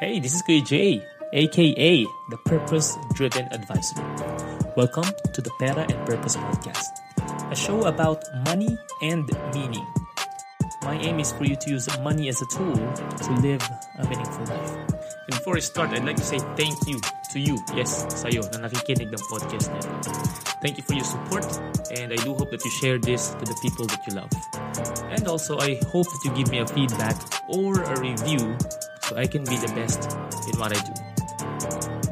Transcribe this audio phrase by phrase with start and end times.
[0.00, 4.02] Hey, this is Kuya Jay, aka the Purpose Driven Advisor.
[4.74, 6.98] Welcome to the Pera and Purpose Podcast,
[7.46, 9.86] a show about money and meaning.
[10.82, 13.62] My aim is for you to use money as a tool to live
[14.02, 14.74] a meaningful life.
[15.30, 16.98] And before I start, I'd like to say thank you
[17.30, 19.78] to you, yes, sa'yo, na nakikinig ng podcast na.
[20.58, 21.46] Thank you for your support,
[21.94, 24.34] and I do hope that you share this to the people that you love.
[25.14, 27.14] And also, I hope that you give me a feedback
[27.46, 28.58] or a review
[29.04, 30.00] so I can be the best
[30.48, 30.94] in what I do.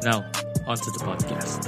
[0.05, 0.28] Now,
[0.69, 1.64] on to the podcast.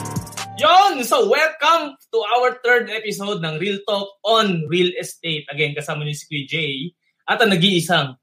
[0.60, 1.02] Yon!
[1.02, 5.48] So, welcome to our third episode ng Real Talk on Real Estate.
[5.48, 6.92] Again, kasama niyo si Jay
[7.24, 8.20] at ang nag-iisang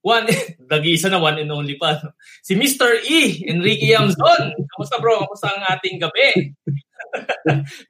[0.00, 0.26] one,
[0.72, 2.00] nag-iisa na one and only pa.
[2.00, 2.16] no?
[2.42, 2.96] Si Mr.
[3.04, 4.56] E, Enrique Yamzon.
[4.72, 5.28] Kamusta bro?
[5.28, 6.54] Kamusta ang ating gabi?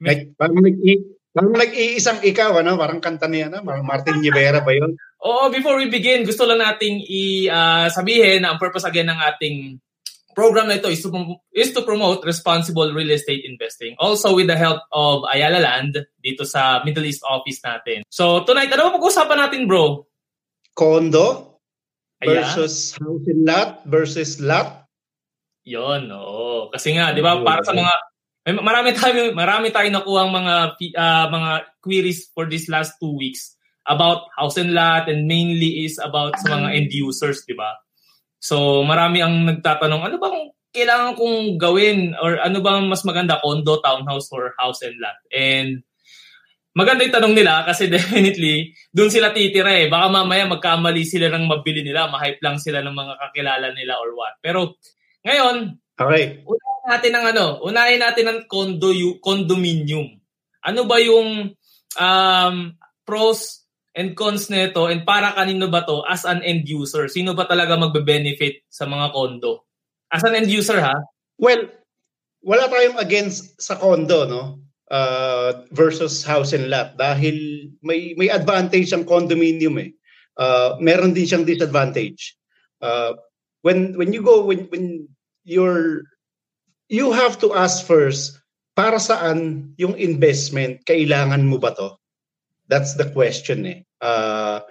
[0.03, 2.75] Like, parang nag-i- parang nag-iisang ikaw, ano?
[2.75, 3.63] Parang kanta niya, ano?
[3.63, 4.91] Parang Martin Rivera ba yun?
[5.23, 9.79] Oo, before we begin, gusto lang nating i-sabihin na ang purpose again ng ating
[10.35, 11.11] program na ito is to,
[11.51, 13.95] is to promote responsible real estate investing.
[13.99, 18.03] Also with the help of Ayala Land dito sa Middle East office natin.
[18.07, 20.07] So tonight, ano ba pag-usapan natin bro?
[20.75, 21.59] Condo
[22.23, 22.43] Ayan.
[22.43, 24.87] versus house and lot versus lot.
[25.67, 26.71] Yon, oo.
[26.71, 27.93] Kasi nga, 'di ba, para sa mga
[28.57, 31.51] marami tayo marami tayong nakuha mga pi- ah, mga
[31.83, 36.57] queries for this last two weeks about house and lot and mainly is about sa
[36.57, 37.77] mga end users, 'di ba?
[38.39, 40.37] So, marami ang nagtatanong, ano bang
[40.71, 45.19] kailangan kong gawin or ano bang mas maganda, condo, townhouse or house and lot?
[45.27, 45.83] And
[46.71, 49.91] maganda yung tanong nila kasi definitely doon sila titira eh.
[49.91, 54.15] Baka mamaya magkamali sila ng mabili nila, ma-hype lang sila ng mga kakilala nila or
[54.15, 54.39] what.
[54.39, 54.79] Pero
[55.27, 56.47] ngayon, Okay.
[56.47, 60.15] unahin natin ang ano, unahin natin ang condo condominium.
[60.63, 61.51] Ano ba yung
[61.99, 62.55] um,
[63.03, 67.11] pros and cons nito and para kanino ba to as an end user?
[67.11, 69.67] Sino ba talaga magbe-benefit sa mga condo?
[70.07, 70.95] As an end user ha?
[71.35, 71.67] Well,
[72.47, 74.43] wala tayong against sa condo, no?
[74.89, 79.93] Uh, versus house and lot dahil may may advantage ang condominium eh.
[80.33, 82.39] Uh, meron din siyang disadvantage.
[82.81, 83.13] Uh,
[83.61, 85.05] when when you go when when
[85.43, 86.03] you're
[86.89, 88.39] you have to ask first
[88.73, 91.95] para saan yung investment kailangan mo ba to?
[92.69, 93.79] That's the question eh.
[93.99, 94.61] Uh,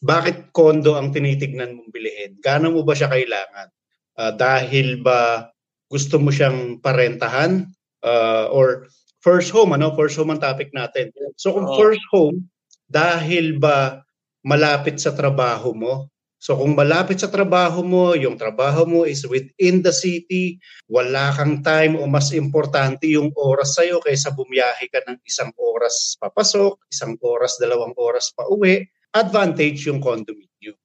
[0.00, 2.36] bakit condo ang tinitignan mong bilhin?
[2.40, 3.68] Gaano mo ba siya kailangan?
[4.16, 5.48] Uh, dahil ba
[5.90, 7.66] gusto mo siyang parentahan
[8.06, 8.86] uh, or
[9.20, 11.76] first home ano first home ang topic natin so kung Oo.
[11.76, 12.46] first home
[12.88, 14.00] dahil ba
[14.46, 16.08] malapit sa trabaho mo
[16.40, 20.56] so kung malapit sa trabaho mo yung trabaho mo is within the city
[20.88, 26.16] wala kang time o mas importante yung oras sa'yo kaysa bumiyahe ka ng isang oras
[26.16, 30.78] papasok isang oras dalawang oras pa uwi advantage yung condominium.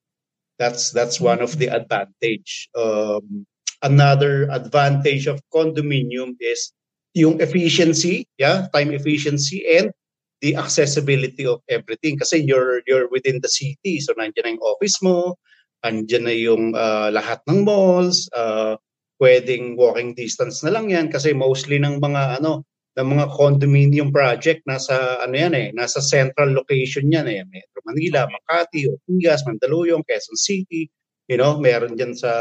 [0.57, 2.69] That's that's one of the advantage.
[2.73, 3.45] Um,
[3.83, 6.71] another advantage of condominium is
[7.15, 9.91] yung efficiency, yeah, time efficiency and
[10.45, 13.97] the accessibility of everything kasi you're you're within the city.
[13.97, 15.41] So nandiyan na yung office mo,
[15.81, 18.77] nandiyan na yung uh, lahat ng malls, uh,
[19.17, 22.61] pwedeng walking distance na lang yan kasi mostly ng mga ano
[22.95, 27.41] ng mga condominium project nasa ano yan eh, nasa central location yan eh.
[27.49, 30.85] Metro Manila, Makati, Ortigas, Mandaluyong, Quezon City,
[31.25, 32.31] you know, meron diyan sa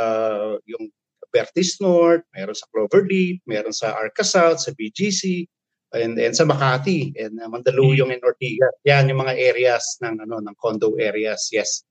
[0.68, 0.92] yung
[1.32, 5.48] Bertis North, meron sa Cloverleaf, meron sa Arca South, sa BGC,
[5.94, 8.74] and, and sa Makati, and uh, Mandaluyong and Ortigas.
[8.84, 11.48] Yan yung mga areas ng ano ng condo areas.
[11.54, 11.86] Yes.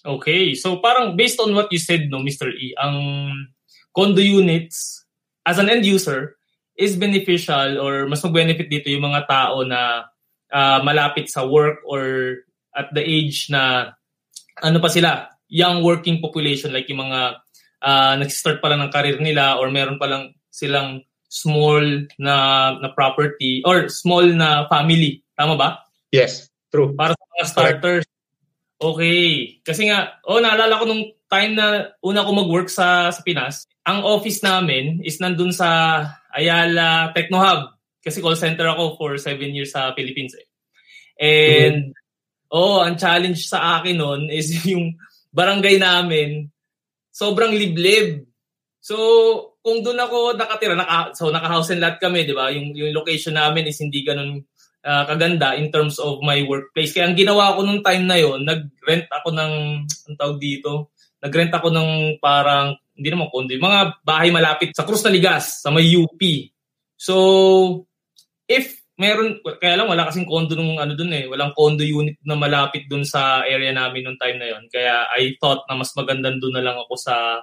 [0.00, 2.48] Okay, so parang based on what you said no Mr.
[2.48, 2.96] E, ang
[3.92, 5.04] condo units
[5.44, 6.40] as an end user
[6.72, 10.08] is beneficial or mas mag-benefit dito yung mga tao na
[10.48, 12.32] ah, malapit sa work or
[12.72, 13.92] at the age na
[14.64, 17.42] ano pa sila, young working population like yung mga
[17.82, 22.34] uh, nag-start pa lang ng career nila or meron pa lang silang small na
[22.82, 25.22] na property or small na family.
[25.38, 25.86] Tama ba?
[26.10, 26.50] Yes.
[26.74, 26.92] True.
[26.98, 28.06] Para sa mga starters.
[28.82, 29.60] Okay.
[29.62, 34.02] Kasi nga, oh, naalala ko nung time na una ko mag-work sa, sa Pinas, ang
[34.02, 36.02] office namin is nandun sa
[36.34, 37.78] Ayala Techno Hub.
[38.02, 40.46] Kasi call center ako for seven years sa Philippines eh.
[41.20, 41.92] And,
[42.50, 44.98] oh, ang challenge sa akin nun is yung
[45.30, 46.50] barangay namin,
[47.14, 48.26] sobrang liblib.
[48.80, 48.96] So,
[49.60, 52.48] kung doon ako nakatira, naka, so naka-house and lot kami, di ba?
[52.48, 54.40] Yung, yung location namin is hindi ganun
[54.84, 56.96] ah, kaganda in terms of my workplace.
[56.96, 59.52] Kaya ang ginawa ko nung time na yon, nag-rent ako ng,
[59.84, 65.00] ang tawag dito, nag-rent ako ng parang, hindi naman yung mga bahay malapit sa Cruz
[65.04, 66.20] Naligas, sa may UP.
[67.00, 67.84] So,
[68.44, 72.36] if meron, kaya lang wala kasing condo nung ano dun eh, walang condo unit na
[72.36, 74.68] malapit dun sa area namin nung time na yon.
[74.68, 77.40] Kaya I thought na mas maganda dun na lang ako sa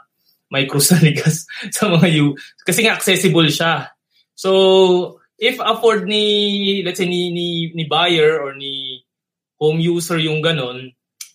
[0.52, 2.36] may krus na ligas sa mga U.
[2.64, 3.92] Kasi nga accessible siya.
[4.38, 9.04] So, if afford ni, let's say, ni, ni, ni buyer or ni
[9.58, 10.94] home user yung ganun,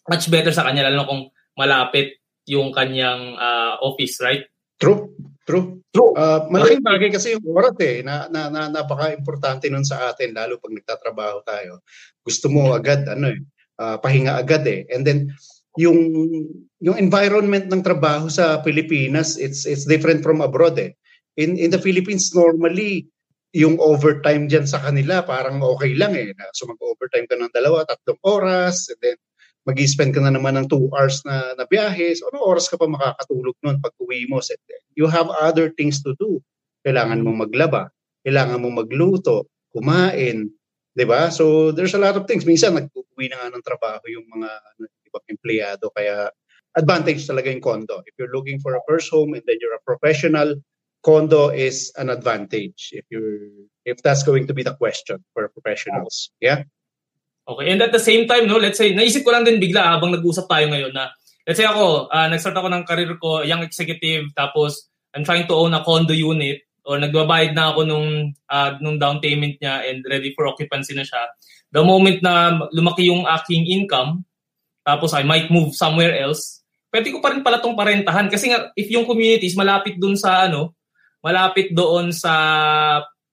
[0.08, 1.22] much better sa kanya, lalo kung
[1.58, 4.46] malapit yung kanyang uh, office, right?
[4.78, 5.14] True.
[5.42, 5.82] True.
[5.90, 6.14] True.
[6.14, 10.58] Uh, malaking bagay kasi yung oras eh, na, na, na napaka-importante nun sa atin, lalo
[10.58, 11.82] pag nagtatrabaho tayo.
[12.22, 13.38] Gusto mo agad, ano eh,
[13.82, 14.86] uh, pahinga agad eh.
[14.88, 15.34] And then,
[15.80, 15.98] yung
[16.82, 20.92] yung environment ng trabaho sa Pilipinas it's it's different from abroad eh.
[21.40, 23.08] In in the Philippines normally
[23.56, 28.20] yung overtime diyan sa kanila parang okay lang eh so mag-overtime ka ng dalawa tatlong
[28.24, 29.18] oras and then
[29.68, 32.12] mag-spend ka na naman ng 2 hours na, na biyahe.
[32.18, 34.42] So ano oras ka pa makakatulog noon pag uwi mo?
[34.42, 34.58] So,
[34.98, 36.42] you have other things to do.
[36.82, 40.46] Kailangan mong maglaba kailangan mong magluto kumain
[40.94, 41.28] 'di ba?
[41.34, 42.46] So there's a lot of things.
[42.46, 45.92] Minsan nag-uwi na nga ng trabaho yung mga ano, ibang empleyado.
[45.92, 46.32] Kaya
[46.72, 48.00] advantage talaga yung condo.
[48.08, 50.56] If you're looking for a first home and then you're a professional,
[51.04, 53.50] condo is an advantage if you're
[53.84, 56.30] if that's going to be the question for professionals.
[56.40, 56.64] Yeah?
[57.48, 57.74] Okay.
[57.74, 60.46] And at the same time, no, let's say, naisip ko lang din bigla habang nag-usap
[60.46, 61.10] tayo ngayon na,
[61.42, 65.58] let's say ako, uh, nag-start ako ng career ko, young executive, tapos I'm trying to
[65.58, 70.06] own a condo unit or nagbabayad na ako nung, uh, nung down payment niya and
[70.06, 71.26] ready for occupancy na siya.
[71.74, 74.22] The moment na lumaki yung aking income,
[74.82, 76.62] tapos I might move somewhere else,
[76.92, 78.28] pwede ko pa rin pala itong parentahan.
[78.28, 80.76] Kasi nga, if yung community is malapit doon sa ano,
[81.24, 82.34] malapit doon sa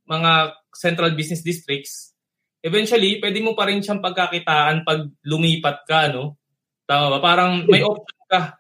[0.08, 2.16] mga central business districts,
[2.64, 6.40] eventually, pwede mo pa rin siyang pagkakitaan pag lumipat ka, no?
[6.88, 7.20] Tama ba?
[7.20, 8.58] Parang may option ka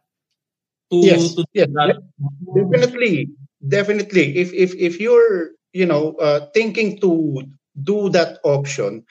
[0.89, 1.69] to, yes, to yes.
[1.71, 2.01] That.
[2.53, 3.29] Definitely.
[3.59, 4.25] Definitely.
[4.39, 7.43] If, if, if you're, you know, uh, thinking to
[7.77, 9.05] do that option,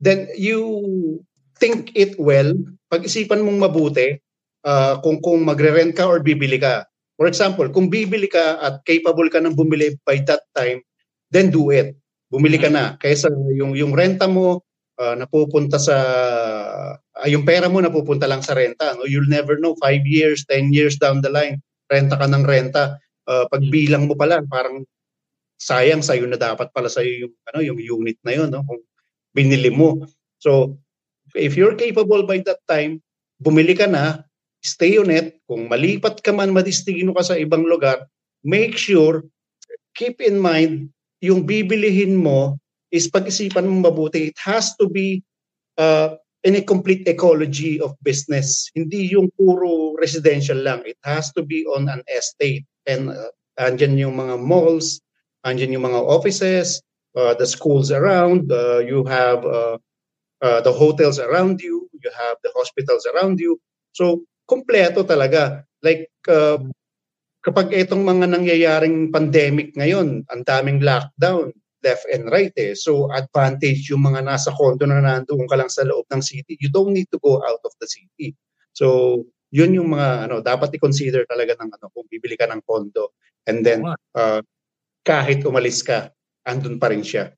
[0.00, 1.24] then you
[1.58, 2.54] think it well
[2.90, 4.18] pag-isipan mong mabuti
[4.64, 6.86] uh, kung kung magre-rent ka or bibili ka.
[7.14, 10.82] For example, kung bibili ka at capable ka ng bumili by that time,
[11.30, 11.94] then do it.
[12.30, 12.98] Bumili ka na.
[12.98, 14.66] Kaysa yung yung renta mo
[14.98, 15.96] uh, napupunta sa
[16.98, 18.98] uh, yung pera mo napupunta lang sa renta.
[18.98, 19.06] No?
[19.06, 22.98] You'll never know 5 years, 10 years down the line, renta ka ng renta.
[23.24, 24.84] Uh, pagbilang mo pa lang parang
[25.54, 28.82] sayang sa na dapat pala sa yung ano yung unit na yon no kung
[29.32, 30.02] binili mo.
[30.42, 30.82] So
[31.34, 33.02] if you're capable by that time,
[33.42, 34.22] bumili ka na,
[34.64, 35.36] stay on it.
[35.44, 38.06] Kung malipat ka man, madistino ka sa ibang lugar,
[38.46, 39.26] make sure,
[39.92, 40.88] keep in mind,
[41.20, 42.56] yung bibilihin mo
[42.94, 44.30] is pag-isipan mo mabuti.
[44.30, 45.20] It has to be
[45.76, 48.70] uh, in a complete ecology of business.
[48.76, 50.84] Hindi yung puro residential lang.
[50.86, 52.64] It has to be on an estate.
[52.86, 55.00] And uh, andyan yung mga malls,
[55.42, 56.84] andyan yung mga offices,
[57.16, 59.80] uh, the schools around, uh, you have uh,
[60.44, 63.56] uh, the hotels around you, you have the hospitals around you.
[63.96, 65.64] So, kompleto talaga.
[65.80, 66.60] Like, uh,
[67.40, 72.76] kapag itong mga nangyayaring pandemic ngayon, ang daming lockdown, left and right eh.
[72.76, 76.60] So, advantage yung mga nasa condo na nandoon ka lang sa loob ng city.
[76.60, 78.36] You don't need to go out of the city.
[78.76, 79.20] So,
[79.54, 83.14] yun yung mga ano dapat i-consider talaga ng ano kung bibili ka ng condo
[83.46, 83.86] and then
[84.18, 84.42] uh,
[85.06, 86.10] kahit umalis ka
[86.42, 87.30] andun pa rin siya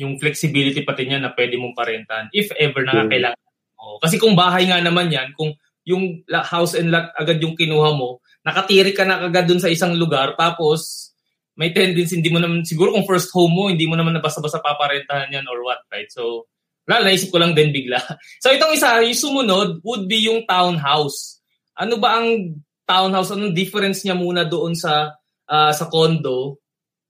[0.00, 3.38] yung flexibility pati niya na pwede mong parentahan if ever na kailangan
[3.76, 4.00] mo.
[4.00, 5.52] Kasi kung bahay nga naman yan, kung
[5.82, 9.94] yung house and lot agad yung kinuha mo, nakatiri ka na agad dun sa isang
[9.98, 11.12] lugar, tapos
[11.52, 14.62] may tendency, hindi mo naman, siguro kung first home mo, hindi mo naman na basta-basta
[14.64, 16.08] paparentahan yan or what, right?
[16.08, 16.48] So,
[16.88, 18.00] wala, naisip ko lang din bigla.
[18.42, 21.44] so, itong isa, yung sumunod would be yung townhouse.
[21.76, 22.56] Ano ba ang
[22.88, 23.36] townhouse?
[23.36, 25.12] Anong difference niya muna doon sa
[25.44, 26.61] uh, sa condo?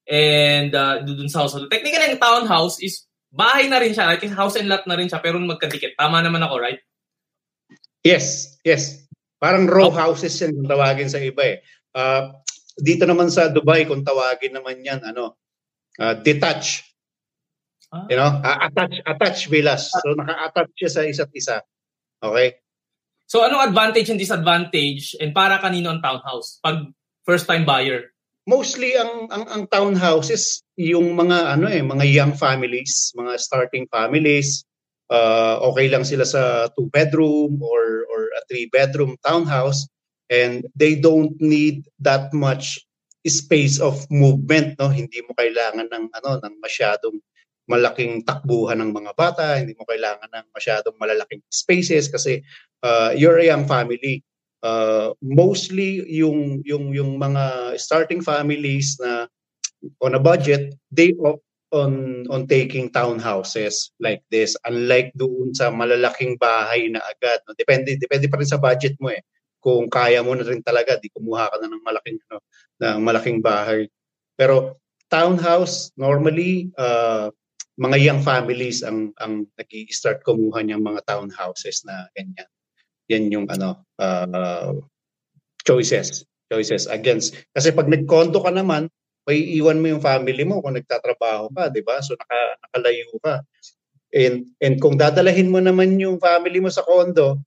[0.06, 1.54] And uh, doon sa house.
[1.70, 5.22] Technically, ang townhouse is bahay na rin siya, like house and lot na rin siya,
[5.22, 5.96] pero magkadikit.
[5.96, 6.80] Tama naman ako, right?
[8.04, 9.08] Yes, yes.
[9.38, 9.94] Parang row oh.
[9.94, 11.56] houses yan kung tawagin sa iba eh.
[11.94, 12.34] Uh,
[12.78, 15.38] dito naman sa Dubai, kung tawagin naman yan, ano,
[15.98, 16.86] uh, detach.
[17.92, 18.06] Ah.
[18.08, 19.90] You know, uh, attach, attach villas.
[19.90, 21.56] So, naka-attach siya sa isa't isa.
[22.22, 22.62] Okay?
[23.26, 26.92] So, anong advantage and disadvantage and para kanino ang townhouse pag
[27.24, 28.11] first-time buyer?
[28.48, 34.66] Mostly ang ang ang townhouses yung mga ano eh mga young families, mga starting families,
[35.10, 39.86] uh, okay lang sila sa two bedroom or or a three bedroom townhouse
[40.32, 42.82] and they don't need that much
[43.22, 44.90] space of movement no?
[44.90, 47.16] Hindi mo kailangan ng ano ng masyadong
[47.70, 52.42] malaking takbuhan ng mga bata hindi mo kailangan ng masyadong malalaking spaces kasi
[52.82, 54.18] uh, you're a young family
[54.62, 59.26] uh, mostly yung yung yung mga starting families na
[60.02, 61.42] on a budget they opt
[61.72, 67.96] on on taking townhouses like this unlike doon sa malalaking bahay na agad no depende
[67.96, 69.24] depende pa rin sa budget mo eh
[69.62, 72.38] kung kaya mo na rin talaga, di kumuha ka na ng malaking ano,
[72.82, 73.86] ng malaking bahay.
[74.34, 77.30] Pero townhouse normally uh,
[77.78, 82.50] mga young families ang ang nag-start kumuha ng mga townhouses na ganyan.
[83.12, 84.72] Yan yung ano uh,
[85.68, 88.88] choices choices against kasi pag nagkondo ka naman
[89.28, 92.02] may iwan mo yung family mo kung nagtatrabaho ka, 'di ba?
[92.02, 93.34] So naka, nakalayo ka.
[94.12, 97.38] And and kung dadalahin mo naman yung family mo sa condo,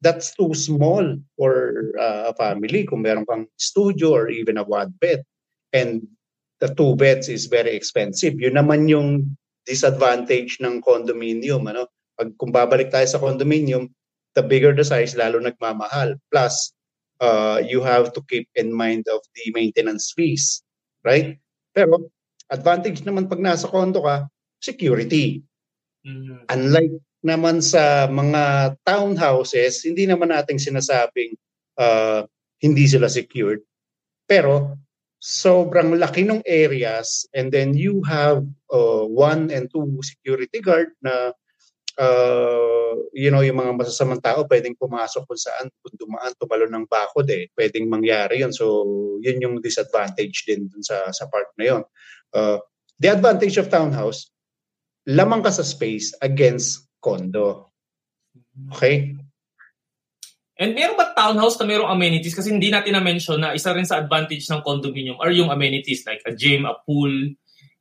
[0.00, 1.04] that's too small
[1.36, 1.52] for
[2.00, 5.22] uh, a family kung meron kang studio or even a one bed.
[5.70, 6.08] And
[6.64, 8.40] the two beds is very expensive.
[8.40, 9.36] Yun naman yung
[9.68, 11.92] disadvantage ng condominium, ano?
[12.18, 13.92] Pag kung babalik tayo sa condominium,
[14.38, 16.14] the bigger the size lalo nagmamahal.
[16.30, 16.70] Plus
[17.18, 20.62] uh, you have to keep in mind of the maintenance fees,
[21.02, 21.34] right?
[21.74, 22.06] Pero
[22.46, 24.30] advantage naman pag nasa condo ka,
[24.62, 25.42] security.
[26.06, 26.46] Mm-hmm.
[26.46, 26.94] Unlike
[27.26, 31.34] naman sa mga townhouses, hindi naman nating sinasabing
[31.74, 32.22] uh,
[32.62, 33.66] hindi sila secured.
[34.30, 34.78] Pero
[35.18, 41.34] sobrang laki ng areas and then you have uh, one and two security guard na
[41.98, 46.86] uh, you know, yung mga masasamang tao pwedeng pumasok kung saan, kung dumaan, tumalo ng
[46.86, 47.50] bakod eh.
[47.52, 48.54] Pwedeng mangyari yun.
[48.54, 48.86] So,
[49.20, 51.82] yun yung disadvantage din dun sa, sa part na yun.
[52.30, 52.62] Uh,
[53.02, 54.30] the advantage of townhouse,
[55.10, 57.74] lamang ka sa space against condo.
[58.72, 59.18] Okay?
[60.58, 62.34] And meron ba townhouse na merong amenities?
[62.34, 66.18] Kasi hindi natin na-mention na isa rin sa advantage ng condominium are yung amenities like
[66.26, 67.10] a gym, a pool,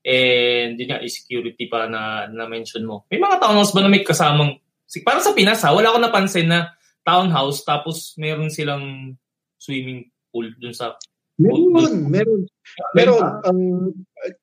[0.07, 3.03] and yun nga, security pa na na-mention mo.
[3.11, 4.55] May mga townhouse ba na may kasamang,
[5.03, 6.71] para sa Pinas ha, wala ko napansin na
[7.03, 9.15] townhouse tapos meron silang
[9.59, 10.95] swimming pool dun sa
[11.37, 12.49] Meron, meron.
[12.97, 13.21] Meron.
[13.45, 13.93] Um,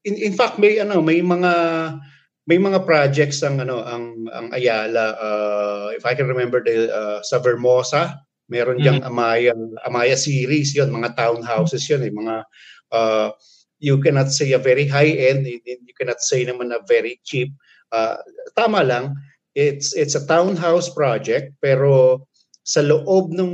[0.06, 1.52] in, in fact, may ano, may mga
[2.44, 7.18] may mga projects ang ano ang ang Ayala uh, if I can remember the uh,
[7.25, 8.21] sa Vermosa
[8.52, 9.09] meron diyang mm.
[9.09, 12.44] Amaya Amaya series yon mga townhouses yon eh mga
[12.92, 13.33] uh,
[13.84, 17.52] you cannot say a very high end you cannot say naman a very cheap
[17.92, 18.16] uh,
[18.56, 19.12] tama lang
[19.52, 22.24] it's it's a townhouse project pero
[22.64, 23.52] sa loob ng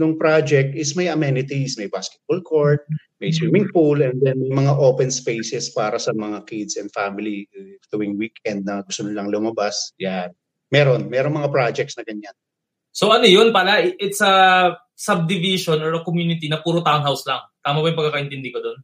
[0.00, 2.88] ng project is may amenities, may basketball court,
[3.20, 7.44] may swimming pool, and then may mga open spaces para sa mga kids and family
[7.52, 9.92] uh, tuwing weekend na gusto nilang lumabas.
[10.00, 10.32] Yan.
[10.72, 11.12] Meron.
[11.12, 12.32] Meron mga projects na ganyan.
[12.96, 13.84] So ano yun pala?
[14.00, 17.44] It's a subdivision or a community na puro townhouse lang.
[17.60, 18.78] Tama ba yung pagkakaintindi ko doon?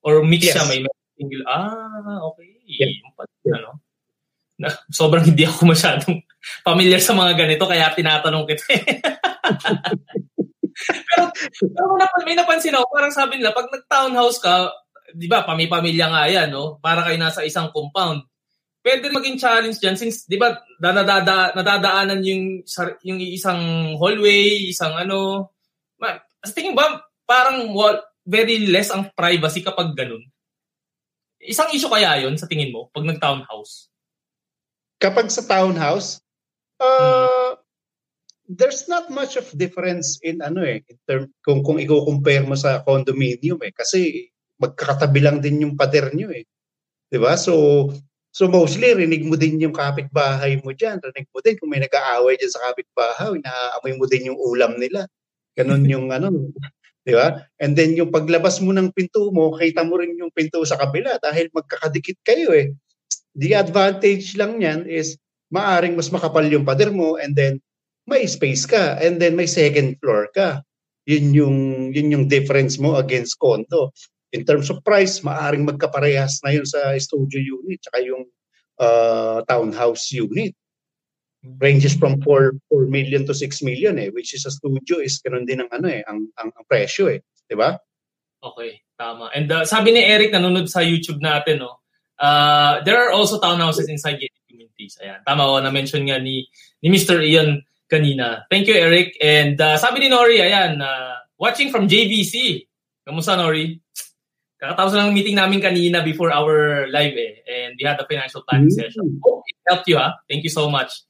[0.00, 0.56] Or mix yes.
[0.56, 0.80] siya, may
[1.20, 1.44] single.
[1.44, 2.48] Ah, okay.
[2.64, 2.88] Yeah.
[3.44, 3.60] yeah.
[3.60, 3.84] Ano?
[4.60, 6.24] Na, sobrang hindi ako masyadong
[6.68, 8.64] familiar sa mga ganito kaya tinatanong kita.
[11.08, 11.24] pero,
[11.60, 11.90] pero
[12.24, 14.72] may napansin ako, parang sabi nila, pag nag-townhouse ka,
[15.12, 16.80] di ba, pami-pamilya nga yan, no?
[16.80, 18.24] Para kayo nasa isang compound.
[18.80, 22.64] Pwede maging challenge dyan since, di ba, nadada, nadadaanan yung,
[23.04, 23.60] yung isang
[24.00, 25.52] hallway, isang ano.
[26.00, 30.22] Ma, sa tingin ba, parang well, very less ang privacy kapag ganun?
[31.42, 33.90] Isang issue kaya yon sa tingin mo pag nag-townhouse?
[35.02, 36.22] Kapag sa townhouse,
[36.80, 37.60] Uh,
[38.48, 42.80] there's not much of difference in ano eh, in term, kung, kung i-compare mo sa
[42.82, 43.70] condominium eh.
[43.70, 46.48] Kasi magkakatabi lang din yung pader nyo eh.
[47.12, 47.36] Di ba?
[47.36, 47.86] So,
[48.32, 51.04] so mostly rinig mo din yung kapitbahay mo dyan.
[51.04, 55.04] Rinig mo din kung may nag-aaway dyan sa kapitbahay, naaamoy mo din yung ulam nila.
[55.52, 56.32] Ganon yung ano,
[57.10, 57.42] di ba?
[57.58, 61.18] And then yung paglabas mo ng pinto mo, kita mo rin yung pinto sa kabila
[61.18, 62.70] dahil magkakadikit kayo eh.
[63.34, 65.18] The advantage lang niyan is
[65.50, 67.58] maaring mas makapal yung pader mo and then
[68.06, 70.62] may space ka and then may second floor ka.
[71.10, 71.56] Yun yung
[71.90, 73.90] yun yung difference mo against condo.
[74.30, 78.22] In terms of price, maaring magkaparehas na yun sa studio unit tsaka yung
[78.78, 80.54] uh, townhouse unit.
[81.40, 85.48] Ranges from 4 4 million to 6 million eh, which is a studio is ganun
[85.48, 87.80] din ang ano eh, ang ang, ang presyo eh, 'di ba?
[88.40, 89.28] Okay, tama.
[89.36, 91.84] And uh, sabi ni Eric nanonood sa YouTube natin, no.
[92.16, 94.96] Uh, there are also townhouses inside communities.
[95.00, 95.20] Ayan.
[95.28, 96.48] Tama ko, na-mention nga ni,
[96.80, 97.20] ni Mr.
[97.20, 98.48] Ian kanina.
[98.48, 99.16] Thank you, Eric.
[99.20, 102.64] And uh, sabi ni Nori, ayan, uh, watching from JVC.
[103.04, 103.76] Kamusta, Nori?
[104.60, 107.40] Kakatapos lang ng meeting namin kanina before our live eh.
[107.48, 108.88] And we had a financial planning mm-hmm.
[108.88, 109.20] session.
[109.24, 110.16] Oh, it helped you ha.
[110.28, 111.00] Thank you so much.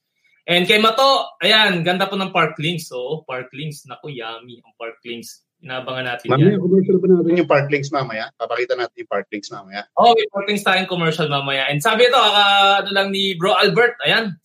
[0.51, 2.91] And kay Mato, ayan, ganda po ng Park Links.
[2.91, 5.47] So, Park Links, naku, yummy ang Park Links.
[5.61, 6.61] Inabangan natin mamaya, yan.
[6.65, 8.25] commercial pa natin yung park links mamaya.
[8.33, 9.85] Papakita natin yung park links mamaya.
[9.93, 11.69] Oh, may park links tayong commercial mamaya.
[11.69, 14.41] And sabi ito, uh, ano lang ni Bro Albert, ayan,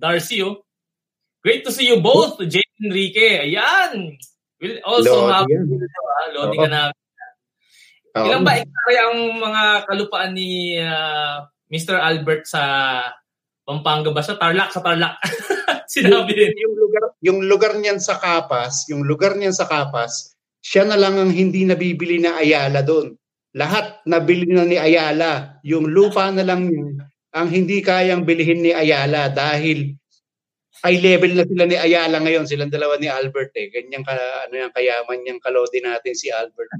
[0.00, 0.64] Darcy, oh.
[1.44, 2.48] Great to see you both, oh.
[2.48, 3.44] Jay Enrique.
[3.44, 4.16] Ayan.
[4.56, 5.68] We'll also Lodi have.
[5.68, 7.00] Uh, Lodi ka namin.
[8.16, 8.24] Oh.
[8.24, 12.00] Ilan ba kaya ang mga kalupaan ni uh, Mr.
[12.00, 12.62] Albert sa
[13.64, 14.36] Pampanga ba siya?
[14.36, 15.16] Tarlac sa Tarlac.
[15.94, 16.52] Sinabi din.
[16.60, 21.16] Yung lugar, yung lugar niyan sa Kapas, yung lugar niyan sa Kapas, siya na lang
[21.16, 23.16] ang hindi nabibili na Ayala doon.
[23.56, 25.60] Lahat nabili na ni Ayala.
[25.64, 27.00] Yung lupa na lang yun
[27.34, 29.90] ang hindi kayang bilihin ni Ayala dahil
[30.86, 33.74] ay level na sila ni Ayala ngayon, silang dalawa ni Albert eh.
[33.74, 34.14] Ganyan ka,
[34.46, 36.70] ano yan, kayaman niyang kalodi natin si Albert.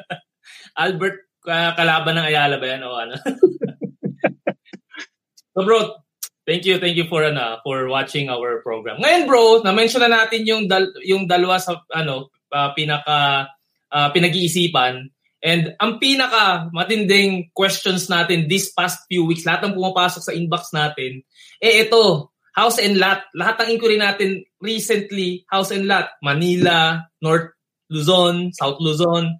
[0.84, 3.14] Albert, kalaban ng Ayala ba yan o ano?
[5.52, 6.03] so bro,
[6.44, 9.00] thank you, thank you for ano, for watching our program.
[9.00, 13.48] Ngayon bro, na-mention na natin yung dal, yung dalawa sa ano, uh, pinaka
[13.90, 20.22] uh, pinag-iisipan And ang pinaka matinding questions natin this past few weeks, lahat ng pumapasok
[20.24, 21.20] sa inbox natin,
[21.60, 23.28] eh ito, house and lot.
[23.36, 26.16] Lahat ng inquiry natin recently, house and lot.
[26.24, 27.52] Manila, North
[27.92, 29.36] Luzon, South Luzon.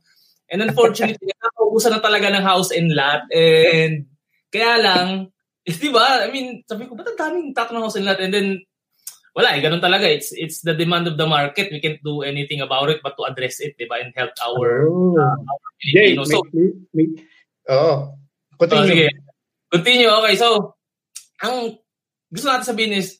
[0.52, 3.24] And unfortunately, nakaubusan na talaga ng house and lot.
[3.32, 4.04] And
[4.52, 5.32] kaya lang,
[5.64, 6.24] eh, di ba?
[6.24, 8.20] I mean, sabi ko, ba't ang daming tatanong and lot?
[8.20, 8.48] And then,
[9.34, 10.06] wala eh, ganun talaga.
[10.06, 11.72] It's it's the demand of the market.
[11.72, 13.98] We can't do anything about it but to address it, di ba?
[13.98, 15.16] And help our, oh.
[15.16, 16.30] uh, our Filipinos.
[16.30, 17.06] so, may, may,
[17.72, 18.14] oh,
[18.60, 18.84] continue.
[18.84, 19.08] Oh, sige.
[19.72, 20.10] Continue.
[20.22, 20.48] Okay, so,
[21.42, 21.80] ang
[22.30, 23.18] gusto natin sabihin is,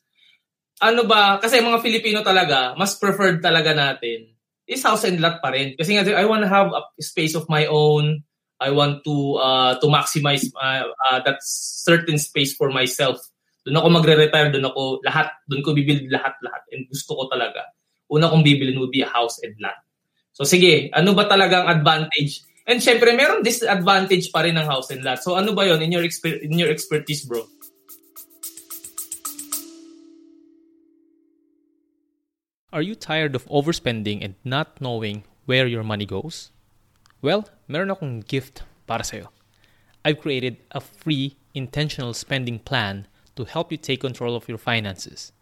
[0.85, 4.35] ano ba, kasi mga Filipino talaga, mas preferred talaga natin
[4.67, 5.77] is house and lot pa rin.
[5.77, 8.25] Kasi nga, I want to have a space of my own.
[8.61, 13.19] I want to uh, to maximize uh, uh, that certain space for myself
[13.65, 16.69] doon ako magre-retire, doon ako lahat, doon ko bibili lahat-lahat.
[16.77, 17.73] And gusto ko talaga.
[18.13, 19.81] Una kong bibili would be a house and land.
[20.37, 22.45] So sige, ano ba talagang advantage?
[22.69, 25.25] And syempre, meron disadvantage pa rin ng house and lot.
[25.25, 27.49] So ano ba yon in your, exper- in your expertise, bro?
[32.69, 36.54] Are you tired of overspending and not knowing where your money goes?
[37.25, 39.33] Well, meron akong gift para sa'yo.
[40.05, 43.09] I've created a free intentional spending plan
[43.41, 45.33] to help you take control of your finances.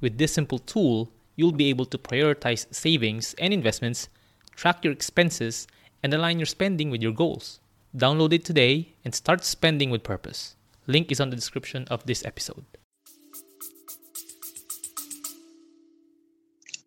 [0.00, 4.08] With this simple tool, you'll be able to prioritize savings and investments,
[4.56, 5.68] track your expenses,
[6.02, 7.60] and align your spending with your goals.
[7.94, 10.56] Download it today and start spending with purpose.
[10.88, 12.66] Link is on the description of this episode.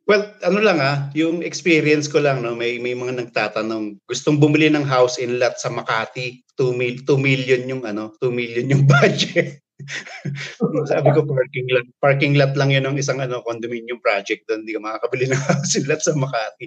[0.03, 4.67] Well, ano lang ah, yung experience ko lang, no, may, may mga nagtatanong, gustong bumili
[4.67, 8.83] ng house in lot sa Makati, 2, mil, 2 million yung ano, 2 million yung
[8.99, 9.63] budget.
[10.91, 11.87] Sabi ko parking lot.
[11.99, 14.63] Parking lot lang 'yun ng isang ano condominium project doon.
[14.63, 16.65] Hindi ka makakabili ng house lot sa Makati.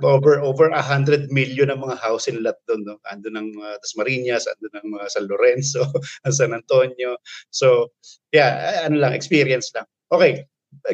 [0.00, 2.96] Over over 100 million ang mga house lot doon, no.
[3.10, 5.82] Ando ng uh, Dasmariñas, ando ng mga San Lorenzo,
[6.30, 7.18] San Antonio.
[7.50, 7.92] So,
[8.32, 9.84] yeah, ano lang experience lang.
[10.14, 10.46] Okay,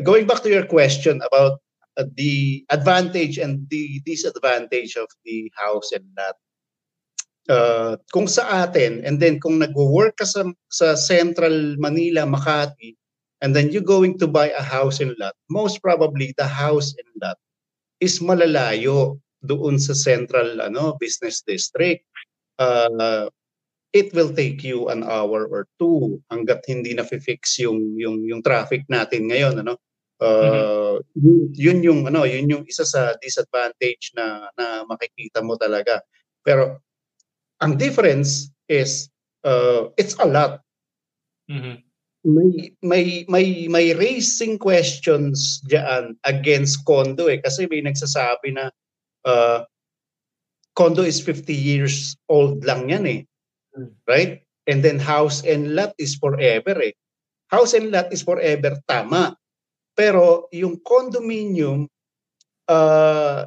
[0.03, 1.70] going back to your question about uh,
[2.15, 6.37] the advantage and the disadvantage of the house and lot
[7.51, 12.95] uh, kung sa atin and then kung nagwo-work ka sa, sa Central Manila, Makati
[13.41, 17.11] and then you going to buy a house and lot, most probably the house and
[17.19, 17.37] lot
[17.99, 22.05] is malalayo doon sa Central ano business district.
[22.61, 23.29] Uh,
[23.93, 28.45] it will take you an hour or two hangga't hindi na fix yung yung yung
[28.45, 29.81] traffic natin ngayon ano
[30.21, 31.19] uh, mm-hmm.
[31.19, 36.01] yun, yun yung ano yun yung isa sa disadvantage na na makikita mo talaga
[36.45, 36.81] pero
[37.61, 39.09] ang difference is
[39.45, 40.65] uh, it's a lot.
[41.51, 41.77] Mm-hmm.
[42.21, 48.69] May may may may raising questions diyan against condo eh kasi may nagsasabi na
[49.25, 49.65] uh,
[50.77, 53.21] condo is 50 years old lang yan eh.
[53.73, 53.91] Mm.
[54.05, 54.33] Right?
[54.69, 56.93] And then house and lot is forever eh.
[57.49, 59.40] House and lot is forever tama.
[59.95, 61.91] Pero yung condominium
[62.71, 63.47] uh,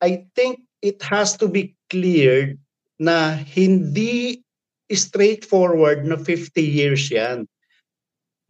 [0.00, 2.56] I think it has to be cleared
[3.00, 4.42] na hindi
[4.90, 7.46] straightforward na 50 years yan.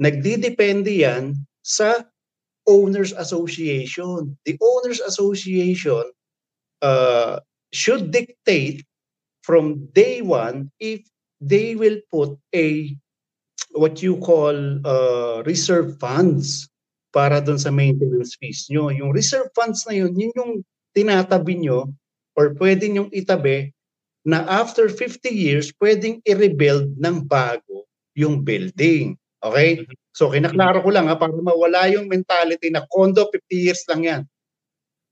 [0.01, 2.07] Nagdidepende yan sa
[2.69, 4.39] Owners Association.
[4.47, 6.05] The Owners Association
[6.81, 7.41] uh,
[7.73, 8.87] should dictate
[9.43, 11.03] from day one if
[11.41, 12.95] they will put a
[13.73, 14.55] what you call
[14.87, 16.70] uh, reserve funds
[17.11, 18.91] para doon sa maintenance fees nyo.
[18.91, 20.53] Yung reserve funds na yun, yun yung
[20.95, 21.91] tinatabi nyo
[22.39, 23.75] or pwede nyong itabi
[24.27, 29.17] na after 50 years, pwedeng i-rebuild ng bago yung building.
[29.41, 29.83] Okay?
[29.83, 29.97] Mm-hmm.
[30.13, 34.23] So, kinaklaro ko lang ha, para mawala yung mentality na condo 50 years lang yan.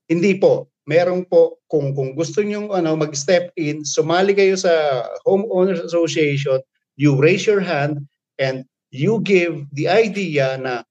[0.05, 0.69] Hindi po.
[0.89, 6.61] Meron po, kung, kung gusto nyo ano, mag-step in, sumali kayo sa Homeowners Association,
[6.97, 8.03] you raise your hand,
[8.41, 10.81] and you give the idea na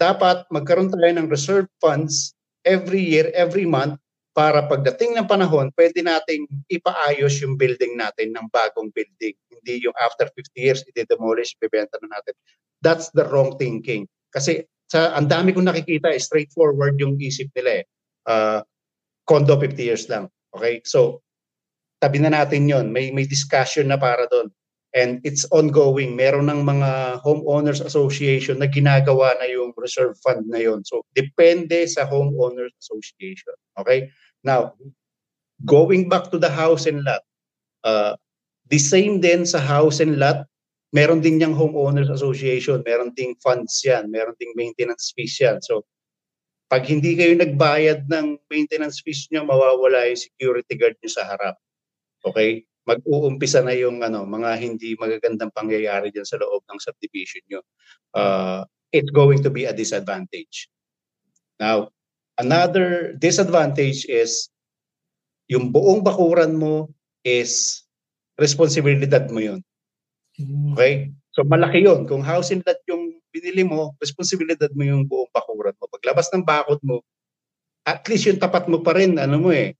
[0.00, 2.32] dapat magkaroon tayo ng reserve funds
[2.64, 4.00] every year, every month,
[4.32, 9.36] para pagdating ng panahon, pwede nating ipaayos yung building natin ng bagong building.
[9.52, 12.32] Hindi yung after 50 years, i-demolish, ibebenta na natin.
[12.80, 14.08] That's the wrong thinking.
[14.32, 17.84] Kasi sa ang dami kong nakikita, straightforward yung isip nila eh.
[18.24, 18.60] Uh,
[19.28, 20.30] condo 50 years lang.
[20.54, 20.80] Okay?
[20.86, 21.20] So,
[22.00, 24.48] tabi na natin yon May, may discussion na para doon.
[24.90, 26.18] And it's ongoing.
[26.18, 30.82] Meron ng mga homeowners association na ginagawa na yung reserve fund na yon.
[30.82, 33.54] So, depende sa homeowners association.
[33.78, 34.10] Okay?
[34.42, 34.74] Now,
[35.62, 37.22] going back to the house and lot,
[37.86, 38.18] uh,
[38.66, 40.50] the same din sa house and lot,
[40.90, 45.62] meron din yung homeowners association, meron ding funds yan, meron ding maintenance fees yan.
[45.62, 45.86] So,
[46.70, 51.58] pag hindi kayo nagbayad ng maintenance fees nyo, mawawala yung security guard nyo sa harap.
[52.22, 52.66] Okay?
[52.88, 57.60] Mag-uumpisa na yung ano, mga hindi magagandang pangyayari diyan sa loob ng subdivision nyo.
[58.16, 60.66] Uh, it's going to be a disadvantage.
[61.60, 61.92] Now,
[62.40, 64.48] another disadvantage is
[65.50, 66.88] yung buong bakuran mo
[67.26, 67.84] is
[68.40, 69.60] responsibilidad mo yun.
[70.40, 70.72] Hmm.
[70.72, 71.12] Okay?
[71.36, 72.08] So malaki yun.
[72.08, 75.86] Kung house and lot yung binili mo, responsibilidad mo yung buong bakuran mo.
[75.90, 77.04] Paglabas ng bakod mo,
[77.84, 79.76] at least yung tapat mo pa rin, ano mo eh,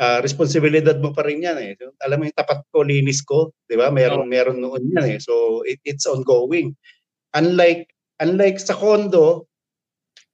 [0.00, 1.72] uh, responsibilidad mo pa rin yan eh.
[2.04, 3.88] Alam mo yung tapat ko, linis ko, di ba?
[3.88, 4.28] Meron, oh.
[4.28, 5.20] meron noon yan eh.
[5.20, 6.76] So, it, it's ongoing.
[7.36, 7.88] Unlike,
[8.20, 9.48] unlike sa condo,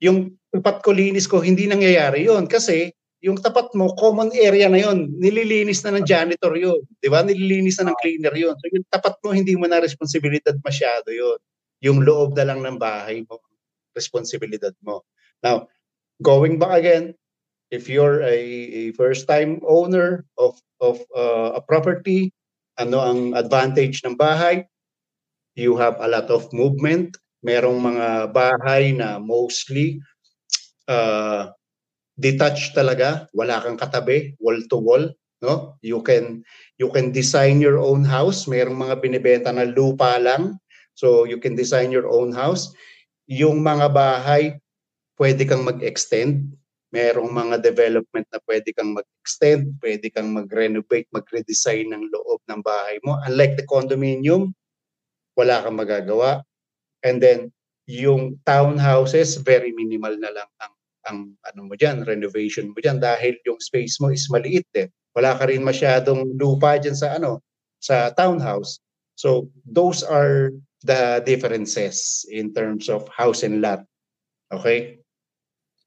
[0.03, 2.90] yung tapat ko, linis ko, hindi nangyayari yon Kasi,
[3.22, 7.22] yung tapat mo, common area na yon Nililinis na ng janitor yon Di ba?
[7.22, 11.38] Nililinis na ng cleaner yon So, yung tapat mo, hindi mo na responsibilidad masyado yon
[11.87, 13.38] Yung loob na lang ng bahay mo,
[13.94, 15.07] responsibilidad mo.
[15.42, 15.70] Now,
[16.18, 17.14] going back again,
[17.72, 22.28] if you're a, a first-time owner of of uh, a property,
[22.76, 24.68] ano ang advantage ng bahay?
[25.56, 27.16] You have a lot of movement.
[27.42, 29.98] Merong mga bahay na mostly
[30.87, 31.50] uh,
[32.14, 35.04] detached talaga, wala kang katabi, wall to wall,
[35.42, 35.80] no?
[35.82, 36.46] You can
[36.78, 38.46] you can design your own house.
[38.46, 40.61] Merong mga binebenta na lupa lang.
[40.92, 42.70] So you can design your own house.
[43.26, 44.61] Yung mga bahay
[45.16, 46.52] pwede kang mag-extend
[46.92, 53.00] merong mga development na pwede kang mag-extend, pwede kang mag-renovate, mag-redesign ng loob ng bahay
[53.00, 53.16] mo.
[53.24, 54.52] Unlike the condominium,
[55.35, 56.44] wala kang magagawa.
[57.00, 57.48] And then,
[57.88, 61.18] yung townhouses, very minimal na lang ang, ang
[61.50, 64.87] ano mo dyan, renovation mo dyan dahil yung space mo is maliit eh.
[65.16, 67.42] Wala ka rin masyadong lupa dyan sa ano,
[67.83, 68.78] sa townhouse.
[69.18, 70.55] So, those are
[70.87, 73.83] the differences in terms of house and lot.
[74.55, 75.01] Okay?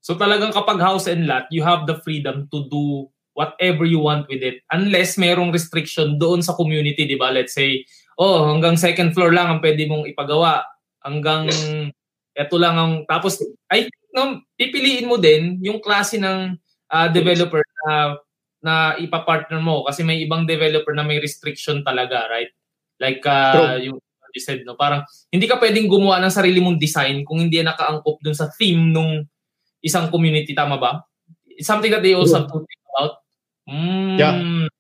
[0.06, 4.30] So talagang kapag house and lot, you have the freedom to do whatever you want
[4.30, 7.34] with it unless merong restriction doon sa community, di ba?
[7.34, 7.82] Let's say,
[8.22, 10.62] oh, hanggang second floor lang ang pwede mong ipagawa.
[11.02, 11.50] Hanggang
[12.38, 13.42] eto lang ang tapos
[13.74, 16.54] ay no, pipiliin mo din yung klase ng
[16.94, 18.22] uh, developer na
[18.62, 22.54] na ipa-partner mo kasi may ibang developer na may restriction talaga, right?
[23.02, 23.98] Like uh, yung
[24.36, 25.02] you said no, parang
[25.34, 29.26] hindi ka pwedeng gumawa ng sarili mong design kung hindi nakaangkop dun sa theme nung
[29.86, 31.06] isang community, tama ba?
[31.46, 33.14] It's something that they also have to think about.
[33.70, 34.18] Mm.
[34.18, 34.36] Yeah.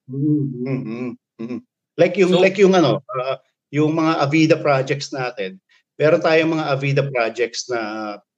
[0.10, 1.10] Mm-hmm.
[1.39, 1.60] Mm-hmm.
[1.96, 3.38] Like yung so, like yung ano, uh,
[3.70, 5.62] yung mga Avida projects natin.
[5.96, 7.80] Meron tayong mga Avida projects na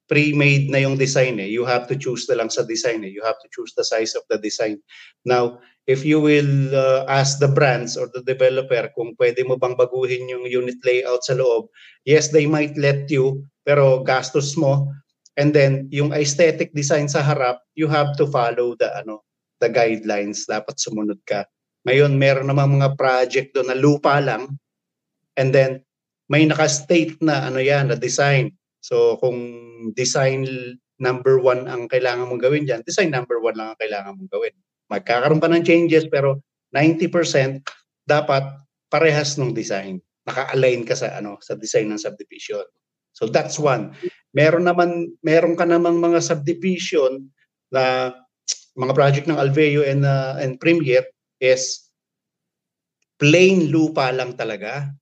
[0.08, 1.50] pre-made na yung design eh.
[1.50, 3.12] You have to choose na lang sa design eh.
[3.12, 4.80] You have to choose the size of the design.
[5.28, 9.76] Now, if you will uh, ask the brands or the developer kung pwede mo bang
[9.76, 11.68] baguhin yung unit layout sa loob,
[12.08, 14.88] yes, they might let you, pero gastos mo.
[15.38, 19.22] And then yung aesthetic design sa harap, you have to follow the ano,
[19.62, 21.46] the guidelines, dapat sumunod ka.
[21.86, 24.58] Ngayon meron namang mga project doon na lupa lang
[25.38, 25.86] and then
[26.28, 28.52] may naka-state na ano yan, na design.
[28.84, 29.40] So kung
[29.96, 30.44] design
[30.98, 34.54] number one ang kailangan mong gawin diyan, design number one lang ang kailangan mong gawin.
[34.90, 36.42] Magkakaroon pa ng changes pero
[36.74, 37.64] 90%
[38.04, 38.44] dapat
[38.90, 40.02] parehas ng design.
[40.28, 42.66] Naka-align ka sa ano sa design ng subdivision.
[43.18, 43.98] So that's one.
[44.38, 47.26] Meron naman meron ka namang mga subdivision
[47.74, 48.14] na
[48.78, 51.02] mga project ng Alveo and uh, and Premier
[51.42, 51.90] is
[53.18, 54.94] plain lupa lang talaga.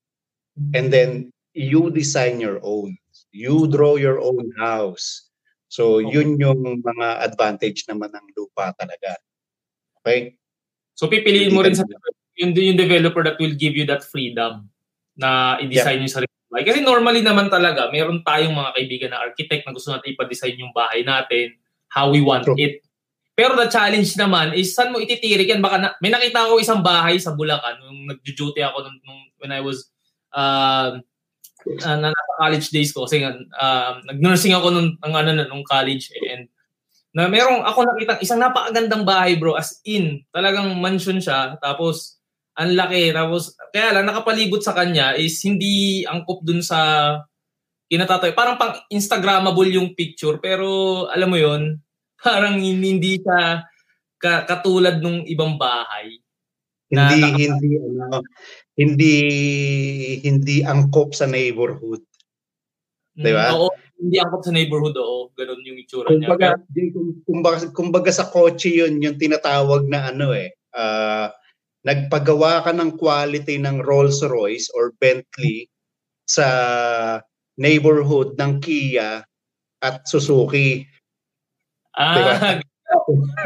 [0.72, 2.96] And then you design your own.
[3.36, 5.28] You draw your own house.
[5.68, 9.20] So yun yung mga advantage naman ng lupa talaga.
[10.00, 10.40] Okay?
[10.96, 11.84] So pipiliin mo rin sa
[12.40, 14.72] yung, yung developer that will give you that freedom
[15.12, 16.04] na i-design yeah.
[16.08, 16.64] yung sarili bahay.
[16.64, 20.72] Kasi normally naman talaga, meron tayong mga kaibigan na architect na gusto natin ipa-design yung
[20.72, 21.52] bahay natin,
[21.92, 22.56] how we want True.
[22.56, 22.80] it.
[23.36, 25.60] Pero the challenge naman is saan mo ititirik yan?
[25.60, 29.52] Baka na, may nakita ako isang bahay sa Bulacan nung nag-duty ako nung, nung when
[29.52, 29.92] I was
[30.32, 30.96] uh,
[31.84, 36.48] uh, na college days ko kasi uh, nag-nursing ako nung, ng, ano, nung college and
[37.16, 42.15] Na merong ako nakita isang napakagandang bahay bro as in talagang mansion siya tapos
[42.56, 47.12] ang laki tapos kaya lang nakapalibot sa kanya is hindi angkop dun sa
[47.86, 48.32] kinatatoy.
[48.32, 51.76] Parang pang Instagrammable yung picture pero alam mo yon
[52.24, 53.62] parang hindi siya
[54.16, 56.16] ka, katulad nung ibang bahay.
[56.86, 58.22] Hindi na, hindi ano
[58.78, 59.14] hindi
[60.22, 62.04] hindi angkop sa neighborhood.
[63.16, 63.50] 'Di ba?
[63.50, 65.32] Mm, oo, hindi angkop sa neighborhood, oo.
[65.32, 66.92] Ganun yung itsura kumbaga, niya.
[67.24, 71.32] Kumbaga, kumbaga sa kotse yun, yung tinatawag na ano eh, uh,
[71.86, 75.70] nagpagawa ka ng quality ng Rolls-Royce or Bentley
[76.26, 76.46] sa
[77.54, 79.22] neighborhood ng Kia
[79.78, 80.82] at Suzuki.
[81.94, 82.34] Ah, diba?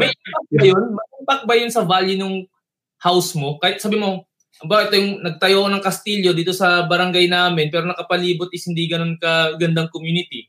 [0.00, 0.84] may impact ba yun?
[0.96, 2.48] May impact ba yun sa value ng
[3.04, 3.60] house mo?
[3.60, 4.24] Kahit sabi mo,
[4.64, 9.16] ba ito yung nagtayo ng kastilyo dito sa barangay namin pero nakapalibot is hindi ganun
[9.16, 10.48] ka gandang community.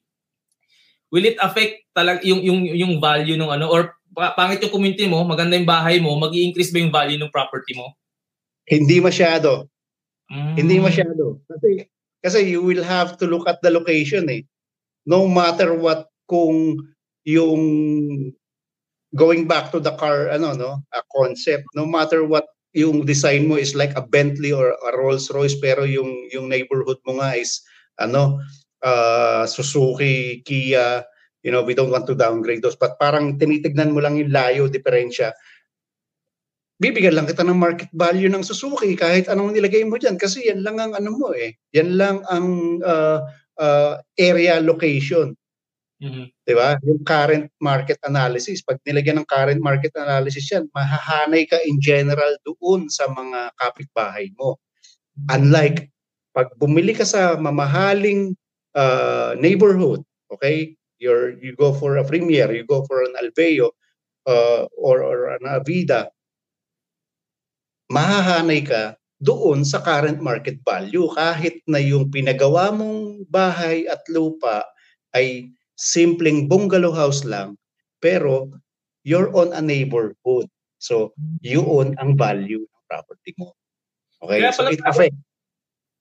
[1.11, 5.23] Will it affect talag yung yung yung value ng ano or pangit yung community mo,
[5.23, 7.95] maganda yung bahay mo, magi-increase ba yung value ng property mo?
[8.67, 9.71] Hindi masyado.
[10.31, 10.53] Mm.
[10.55, 11.39] Hindi masyado.
[11.47, 11.87] Kasi
[12.21, 14.45] kasi you will have to look at the location eh.
[15.03, 16.77] No matter what kung
[17.25, 17.61] yung
[19.17, 23.59] going back to the car ano no, a concept, no matter what yung design mo
[23.59, 27.59] is like a Bentley or a Rolls Royce pero yung yung neighborhood mo nga is
[27.99, 28.39] ano
[28.79, 31.03] uh, Suzuki, Kia,
[31.41, 34.69] you know, we don't want to downgrade those but parang tinitignan mo lang yung layo
[34.69, 35.33] diferensya.
[36.81, 40.65] Bibigyan lang kita ng market value ng Suzuki kahit anong nilagay mo diyan kasi yan
[40.65, 41.53] lang ang ano mo eh.
[41.77, 43.21] Yan lang ang uh,
[43.61, 45.37] uh, area location.
[46.01, 46.25] Mm-hmm.
[46.33, 46.81] 'Di ba?
[46.81, 52.33] Yung current market analysis, pag nilagyan ng current market analysis 'yan, mahahanay ka in general
[52.41, 54.57] doon sa mga kapitbahay mo.
[55.29, 55.93] Unlike
[56.33, 58.33] pag bumili ka sa mamahaling
[58.73, 60.01] uh, neighborhood,
[60.33, 60.73] okay?
[61.01, 63.73] You're you go for a Premier, you go for an Alveo
[64.29, 66.13] uh, or or an Avida.
[67.89, 74.65] Mahahanay ka doon sa current market value kahit na yung pinagawa mong bahay at lupa
[75.17, 77.57] ay simpleng bungalow house lang,
[77.97, 78.49] pero
[79.01, 80.45] you're on a neighborhood.
[80.81, 83.53] So, you own ang value ng property mo.
[84.25, 84.41] Okay?
[84.41, 85.17] Kaya so, it affects.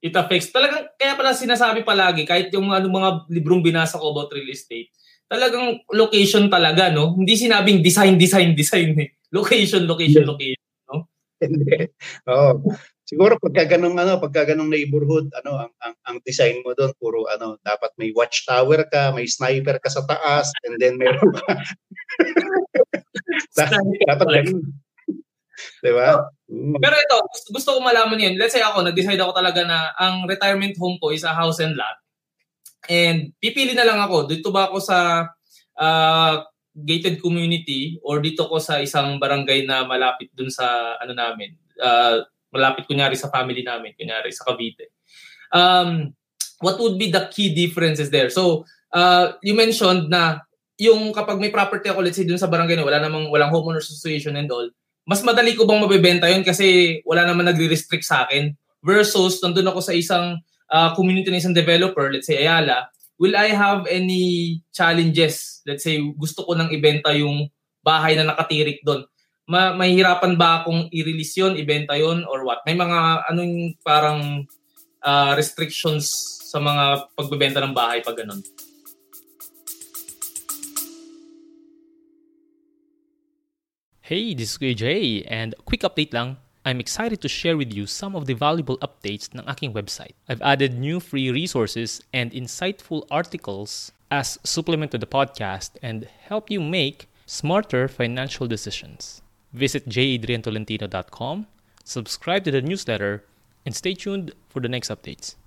[0.01, 0.49] It affects.
[0.49, 4.89] Talagang, kaya pala sinasabi palagi, kahit yung ano, mga librong binasa ko about real estate,
[5.29, 7.15] talagang location talaga, no?
[7.21, 8.97] Hindi sinabing design, design, design.
[8.97, 9.13] Eh.
[9.29, 10.65] Location, location, location.
[10.89, 11.05] No?
[11.37, 11.85] Hindi.
[12.33, 12.73] Oo.
[13.05, 17.27] Siguro pagka ganung ano, pagka ganung neighborhood, ano ang, ang ang design mo doon puro
[17.27, 21.59] ano, dapat may watchtower ka, may sniper ka sa taas, and then meron ka.
[24.15, 24.63] dapat ganun.
[25.83, 25.91] 'Di?
[25.91, 26.77] Mm.
[26.83, 28.35] Pero ito, gusto, gusto ko malaman 'yun.
[28.37, 31.77] Let's say ako, nag-decide ako talaga na ang retirement home ko is a house and
[31.79, 31.97] lot.
[32.89, 35.29] And pipili na lang ako, dito ba ako sa
[35.79, 36.35] uh,
[36.75, 42.25] gated community or dito ko sa isang barangay na malapit dun sa ano namin, uh,
[42.51, 44.95] malapit kunyari sa family namin, kunyari sa Cavite.
[45.51, 46.15] Um,
[46.63, 48.31] what would be the key differences there?
[48.31, 50.47] So, uh, you mentioned na
[50.81, 53.91] yung kapag may property ako, let's say dun sa barangay na wala namang walang homeowners
[53.93, 54.65] association and all,
[55.11, 59.83] mas madali ko bang mabebenta yun kasi wala naman nagre-restrict sa akin versus nandun ako
[59.83, 60.39] sa isang
[60.71, 62.87] uh, community na isang developer, let's say Ayala,
[63.19, 65.67] will I have any challenges?
[65.67, 67.51] Let's say gusto ko nang ibenta yung
[67.83, 69.11] bahay na nakatirik doon
[69.51, 72.63] ma- mahirapan ba akong i-release yun, ibenta yun, or what?
[72.63, 74.47] May mga anong parang
[75.03, 76.07] uh, restrictions
[76.47, 78.39] sa mga pagbebenta ng bahay pag ganun?
[84.11, 86.39] Hey, this is Kuya Jay, and quick update lang.
[86.67, 90.19] I'm excited to share with you some of the valuable updates ng aking website.
[90.29, 96.51] I've added new free resources and insightful articles as supplement to the podcast and help
[96.51, 99.23] you make smarter financial decisions.
[99.53, 101.47] Visit jadriantolentino.com,
[101.85, 103.23] subscribe to the newsletter,
[103.65, 105.39] and stay tuned for the next updates.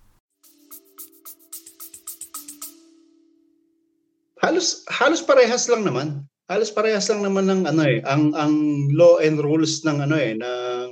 [4.39, 6.31] Halos halos parehas lang naman.
[6.53, 8.53] Halos parehas lang naman ng ano eh, ang ang
[8.93, 10.89] law and rules ng ano eh ng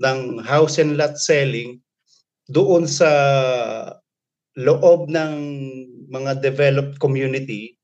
[0.00, 1.84] ng house and lot selling
[2.48, 3.12] doon sa
[4.56, 5.34] loob ng
[6.08, 7.76] mga developed community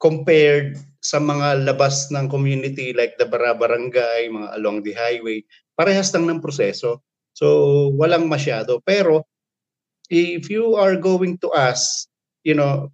[0.00, 5.44] compared sa mga labas ng community like the barangay, mga along the highway,
[5.76, 7.04] parehas lang ng proseso.
[7.36, 7.46] So,
[8.00, 8.80] walang masyado.
[8.80, 9.28] Pero,
[10.08, 12.08] if you are going to ask,
[12.46, 12.88] you know,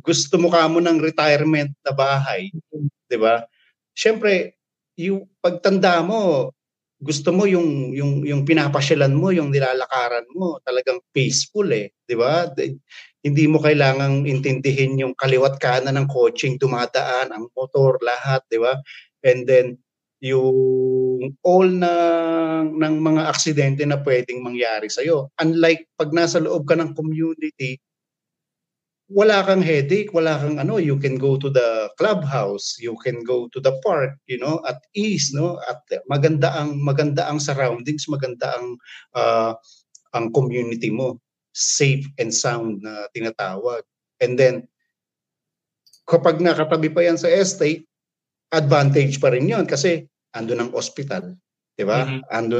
[0.00, 2.48] gusto mo ka mo ng retirement na bahay,
[3.06, 3.44] di ba?
[3.92, 4.56] Siyempre,
[4.96, 6.52] yung pagtanda mo,
[6.96, 12.48] gusto mo yung yung yung pinapasyalan mo, yung nilalakaran mo, talagang peaceful eh, di ba?
[13.26, 18.78] hindi mo kailangang intindihin yung kaliwat kanan ng coaching, dumadaan, ang motor, lahat, di ba?
[19.26, 19.82] And then,
[20.22, 25.34] yung all ng, ng mga aksidente na pwedeng mangyari sa'yo.
[25.42, 27.82] Unlike pag nasa loob ka ng community,
[29.06, 33.46] wala kang headache, wala kang ano, you can go to the clubhouse, you can go
[33.54, 35.62] to the park, you know, at ease, no?
[35.70, 38.66] At maganda ang maganda ang surroundings, maganda ang
[39.14, 39.54] uh,
[40.10, 41.22] ang community mo,
[41.54, 43.86] safe and sound na tinatawag.
[44.18, 44.66] And then
[46.10, 47.86] kapag nakatabi pa yan sa estate,
[48.50, 50.02] advantage pa rin 'yon kasi
[50.34, 51.30] ando ng hospital,
[51.78, 52.10] 'di ba?
[52.10, 52.20] Mm-hmm.
[52.34, 52.56] Ando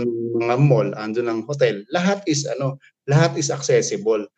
[0.47, 1.83] ng mall, ando ng hotel.
[1.91, 2.79] Lahat is ano,
[3.11, 4.31] lahat is accessible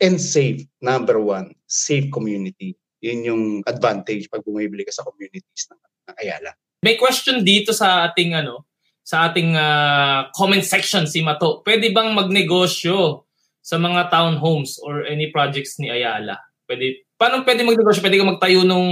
[0.00, 2.76] and safe, number one, safe community.
[3.00, 5.80] Yun yung advantage pag bumibili ka sa communities ng,
[6.12, 6.50] ng Ayala.
[6.84, 8.68] May question dito sa ating ano,
[9.06, 11.62] sa ating uh, comment section si Mato.
[11.62, 13.24] Pwede bang magnegosyo
[13.62, 16.38] sa mga townhomes or any projects ni Ayala?
[16.66, 18.02] Pwede paano pwede magnegosyo?
[18.02, 18.90] Pwede ka magtayo nung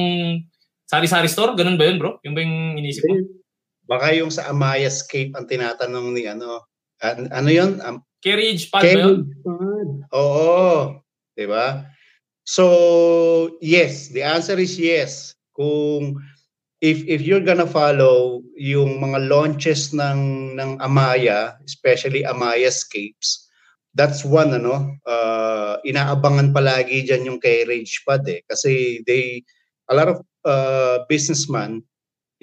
[0.86, 1.58] sari-sari store?
[1.58, 2.22] Ganun ba yun, bro?
[2.22, 3.18] Yung ba yung inisip mo?
[3.84, 6.64] Baka yung sa Amaya Scape ang tinatanong ni ano,
[7.04, 7.82] an- ano yun?
[7.84, 9.52] Um, Carriage pad Carriage ba?
[9.52, 9.88] Pad.
[10.16, 10.72] Oo.
[11.36, 11.84] Di ba?
[12.48, 12.64] So,
[13.60, 14.08] yes.
[14.08, 15.36] The answer is yes.
[15.52, 16.16] Kung
[16.80, 23.44] if if you're gonna follow yung mga launches ng ng Amaya, especially Amaya Scapes,
[23.92, 29.44] that's one ano, uh, inaabangan palagi diyan yung carriage pad eh kasi they
[29.88, 31.84] a lot of uh, businessman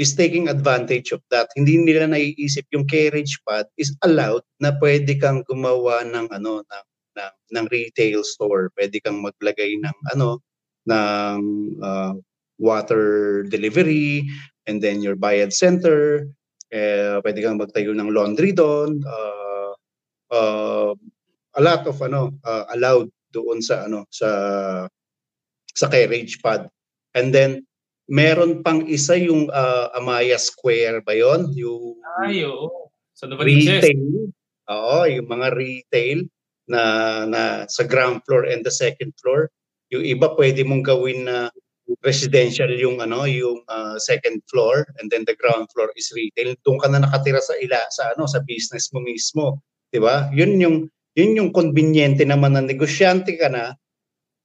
[0.01, 1.53] is taking advantage of that.
[1.53, 6.85] Hindi nila naiisip yung carriage pad is allowed na pwede kang gumawa ng ano ng
[7.21, 8.73] ng, ng retail store.
[8.73, 10.41] Pwede kang maglagay ng ano
[10.89, 11.39] ng
[11.77, 12.17] uh,
[12.57, 14.25] water delivery
[14.65, 16.25] and then your bayad center.
[16.73, 19.05] Eh, pwede kang magtayo ng laundry doon.
[19.05, 19.73] Uh,
[20.33, 20.91] uh,
[21.53, 24.29] a lot of ano uh, allowed doon sa ano sa
[25.77, 26.67] sa carriage pad.
[27.13, 27.67] And then
[28.12, 31.56] Meron pang isa yung uh, Amaya Square ba yon?
[31.56, 32.91] Yung Ay, oo.
[33.15, 34.28] Sa retail.
[34.67, 36.28] Oo, yung mga retail
[36.67, 36.82] na
[37.24, 39.47] na sa ground floor and the second floor.
[39.95, 41.47] Yung iba pwede mong gawin na
[42.04, 46.52] residential yung ano, yung uh, second floor and then the ground floor is retail.
[46.67, 50.28] Doon ka na nakatira sa ila sa ano, sa business mo mismo, 'di ba?
[50.32, 50.78] Yun yung
[51.15, 53.76] yun yung conveniente naman na negosyante ka na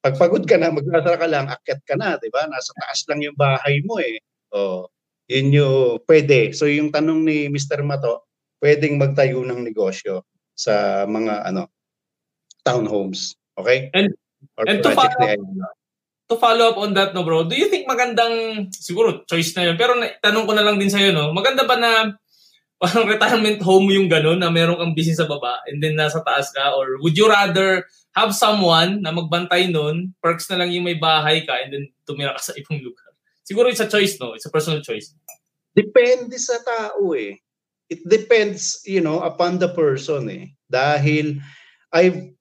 [0.06, 2.46] pag pagod ka na, magdadala ka lang, akyat ka na, di ba?
[2.46, 4.22] Nasa taas lang yung bahay mo eh.
[4.54, 4.86] Oh,
[5.26, 6.54] yun yung pwede.
[6.54, 7.82] So yung tanong ni Mr.
[7.82, 8.30] Mato,
[8.62, 10.22] pwedeng magtayo ng negosyo
[10.54, 11.66] sa mga ano
[12.62, 13.34] townhomes.
[13.58, 13.90] Okay?
[13.90, 14.14] And,
[14.54, 15.26] Or and to follow,
[16.30, 19.76] to follow up on that, no bro, do you think magandang, siguro choice na yun,
[19.76, 22.14] pero na, tanong ko na lang din sa'yo, no, maganda ba na
[22.82, 26.52] parang retirement home yung gano'n na meron kang business sa baba and then nasa taas
[26.52, 26.76] ka?
[26.76, 31.44] Or would you rather have someone na magbantay nun, perks na lang yung may bahay
[31.44, 33.12] ka and then tumira ka sa ibang lugar.
[33.44, 34.34] Siguro it's a choice, no?
[34.34, 35.14] It's a personal choice.
[35.76, 37.38] Depende sa tao eh.
[37.86, 40.56] It depends, you know, upon the person eh.
[40.66, 41.38] Dahil
[41.94, 42.34] I've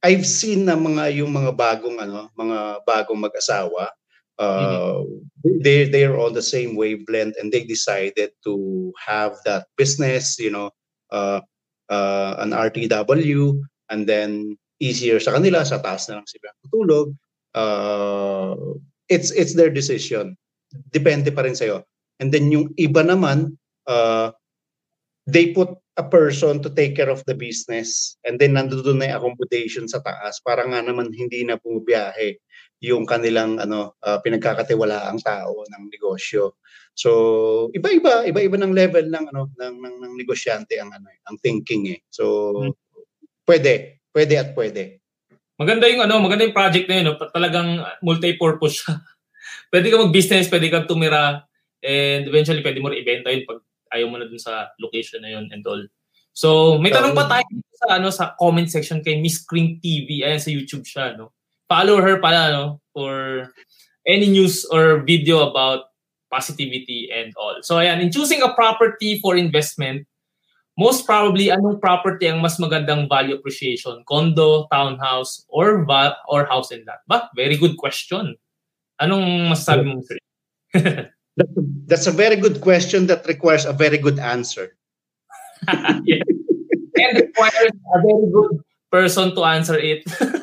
[0.00, 3.92] I've seen na mga yung mga bagong ano, mga bagong mag-asawa,
[4.40, 5.60] uh, mm-hmm.
[5.60, 10.72] they they're on the same wavelength and they decided to have that business, you know,
[11.12, 11.44] uh,
[11.92, 13.60] uh, an RTW
[13.92, 17.12] and then easier sa kanila, sa taas na lang sila tutulog.
[17.52, 18.56] Uh,
[19.12, 20.34] it's it's their decision.
[20.90, 21.84] Depende pa rin sa'yo.
[22.22, 23.58] And then yung iba naman,
[23.90, 24.32] uh,
[25.26, 29.18] they put a person to take care of the business and then nandoon na yung
[29.20, 32.40] accommodation sa taas para nga naman hindi na bumibiyahe
[32.80, 36.60] yung kanilang ano uh, pinagkakatiwalaang tao ng negosyo.
[36.96, 41.92] So iba-iba, iba-iba ng level ng ano ng ng, ng negosyante ang ano ang thinking
[41.92, 42.00] eh.
[42.08, 42.72] So hmm.
[43.44, 44.98] pwede Pwede at pwede.
[45.54, 47.16] Maganda yung ano, maganda yung project na yun, no?
[47.30, 48.94] talagang multi-purpose siya.
[49.72, 51.46] pwede ka mag-business, pwede ka tumira,
[51.80, 53.62] and eventually pwede mo rin ibenta yun pag
[53.94, 55.82] ayaw mo na dun sa location na yun and all.
[56.30, 60.22] So, may tanong pa tayo sa ano sa comment section kay Miss Cream TV.
[60.22, 61.34] Ayan sa YouTube siya, no.
[61.70, 63.46] Follow her pala no for
[64.02, 65.94] any news or video about
[66.26, 67.62] positivity and all.
[67.62, 70.10] So ayan, in choosing a property for investment,
[70.78, 74.02] most probably anong property ang mas magandang value appreciation?
[74.08, 77.04] Condo, townhouse, or va- or house and lot?
[77.06, 77.28] Ba?
[77.36, 78.34] Very good question.
[78.96, 80.18] Anong masasabi mo, sir?
[81.36, 84.76] that's, a, that's a very good question that requires a very good answer.
[86.08, 86.24] yeah.
[86.96, 90.02] And requires a very good person to answer it.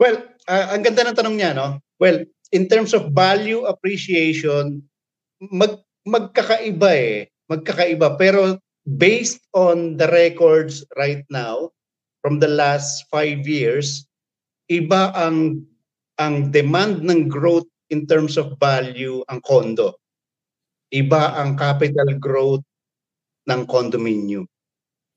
[0.00, 0.16] well,
[0.48, 1.80] uh, ang ganda ng tanong niya, no?
[1.98, 4.82] Well, in terms of value appreciation,
[5.40, 8.16] mag magkakaiba eh magkakaiba.
[8.16, 11.72] Pero based on the records right now,
[12.24, 14.08] from the last five years,
[14.72, 15.60] iba ang
[16.16, 19.98] ang demand ng growth in terms of value ang condo.
[20.94, 22.64] Iba ang capital growth
[23.50, 24.46] ng condominium.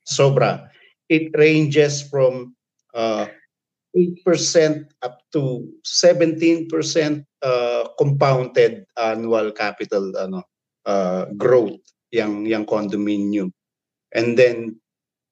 [0.04, 0.68] Sobra.
[1.08, 2.58] It ranges from
[2.92, 3.30] uh,
[3.98, 6.70] 8% up to 17%
[7.42, 10.46] uh, compounded annual capital ano
[10.86, 11.82] uh, growth
[12.14, 13.50] yang yang condominium.
[14.14, 14.78] And then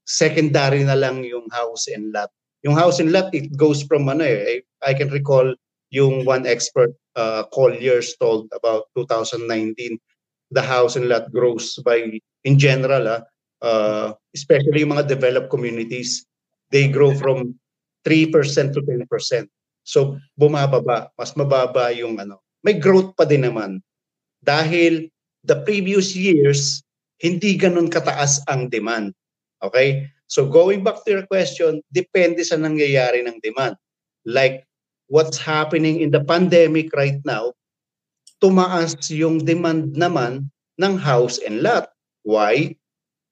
[0.10, 2.34] secondary na lang yung house and lot.
[2.66, 5.54] Yung house and lot it goes from ano eh I, I can recall
[5.94, 10.02] yung one expert uh, Colliers told about 2019
[10.52, 13.22] the house and lot grows by in general ah,
[13.62, 16.26] uh, especially yung mga developed communities
[16.70, 17.54] they grow from
[18.06, 19.10] 3% to 10%.
[19.86, 22.42] So bumababa, mas mababa yung ano.
[22.62, 23.82] May growth pa din naman
[24.46, 25.10] dahil
[25.46, 26.82] the previous years
[27.22, 29.14] hindi ganun kataas ang demand.
[29.62, 30.10] Okay?
[30.26, 33.78] So going back to your question, depende sa nangyayari ng demand.
[34.26, 34.66] Like
[35.10, 37.54] what's happening in the pandemic right now,
[38.42, 40.50] tumaas yung demand naman
[40.82, 41.94] ng house and lot.
[42.26, 42.74] Why?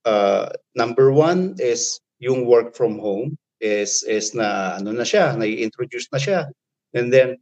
[0.06, 6.12] Uh, number one is yung work from home is is na ano na siya, na-introduce
[6.12, 6.52] na siya.
[6.92, 7.40] And then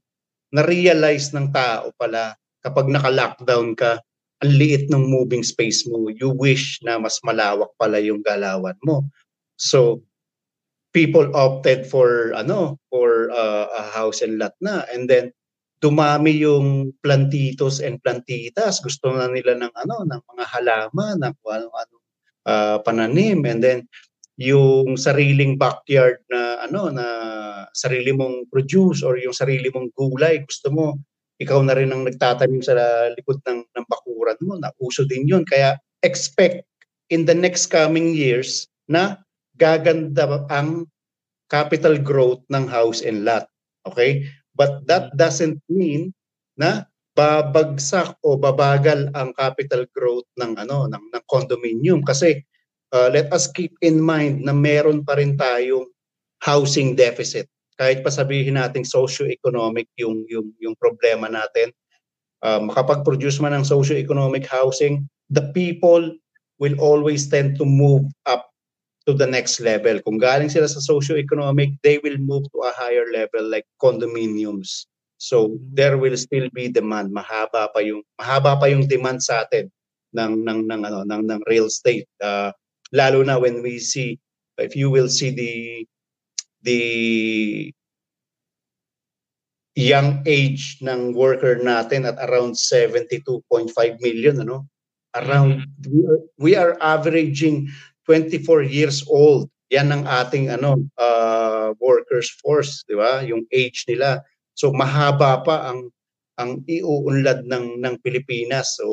[0.54, 3.98] na-realize ng tao pala kapag naka-lockdown ka,
[4.42, 6.14] ang liit ng moving space mo.
[6.14, 9.10] You wish na mas malawak pala yung galawan mo.
[9.58, 10.06] So
[10.94, 14.86] people opted for ano, for uh, a house and lot na.
[14.94, 15.34] And then
[15.82, 18.82] dumami yung plantitos and plantitas.
[18.82, 21.96] Gusto na nila ng ano, ng mga halaman, ng ano-ano
[22.46, 23.46] uh, pananim.
[23.46, 23.80] And then
[24.42, 27.06] yung sariling backyard na ano na
[27.78, 30.98] sarili mong produce or yung sarili mong gulay gusto mo
[31.38, 32.78] ikaw na rin ang nagtatanim sa
[33.18, 35.42] likod ng ng bakuran mo na uso din yun.
[35.42, 35.74] Kaya
[36.06, 36.66] expect
[37.10, 39.18] in the next coming years na
[39.58, 40.86] gaganda ang
[41.50, 43.50] capital growth ng house and lot
[43.86, 44.26] okay?
[44.54, 46.14] But that doesn't mean
[46.60, 46.86] na
[47.18, 52.06] babagsak o babagal ang capital growth ng ano ng, ng condominium.
[52.06, 52.40] Kasi
[52.94, 55.88] uh, let us keep in mind na meron pa rin tayong
[56.44, 57.48] housing deficit.
[57.80, 61.74] Kahit pa sabihin nating socio-economic yung, yung, yung problema natin,
[62.46, 66.14] uh, makapag-produce man ng socio-economic housing, the people
[66.62, 68.52] will always tend to move up
[69.10, 69.98] to the next level.
[70.06, 74.86] Kung galing sila sa socio-economic, they will move to a higher level like condominiums.
[75.18, 77.14] So there will still be demand.
[77.14, 79.70] Mahaba pa yung mahaba pa yung demand sa atin
[80.18, 82.10] ng ng ng ano ng ng real estate.
[82.22, 82.54] Uh,
[82.92, 84.20] lalo na when we see
[84.60, 85.88] if you will see the
[86.62, 86.82] the
[89.76, 93.48] young age ng worker natin at around 72.5
[94.04, 94.68] million ano?
[95.16, 95.92] Around mm-hmm.
[95.92, 97.68] we, are, we are averaging
[98.08, 99.48] 24 years old.
[99.72, 103.24] Yan ang ating ano uh, workers force di ba?
[103.24, 104.20] Yung age nila.
[104.56, 105.92] So mahaba pa ang
[106.36, 108.76] ang iuunlad ng ng Pilipinas.
[108.76, 108.88] So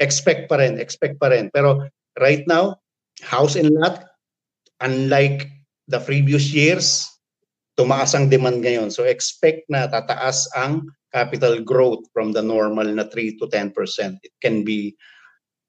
[0.00, 1.52] expect pa rin expect pa rin.
[1.52, 1.84] Pero
[2.20, 2.78] right now,
[3.22, 4.04] house and lot,
[4.80, 5.48] unlike
[5.88, 7.06] the previous years,
[7.78, 8.90] tumaas ang demand ngayon.
[8.90, 13.72] So expect na tataas ang capital growth from the normal na 3 to 10%.
[14.20, 14.98] It can be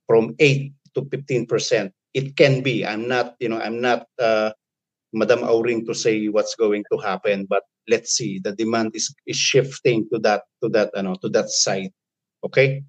[0.09, 1.93] from 8 to 15%.
[2.17, 2.81] It can be.
[2.85, 4.51] I'm not, you know, I'm not uh,
[5.13, 8.41] Madam Auring to say what's going to happen, but let's see.
[8.41, 11.93] The demand is is shifting to that to that ano to that side.
[12.45, 12.81] Okay?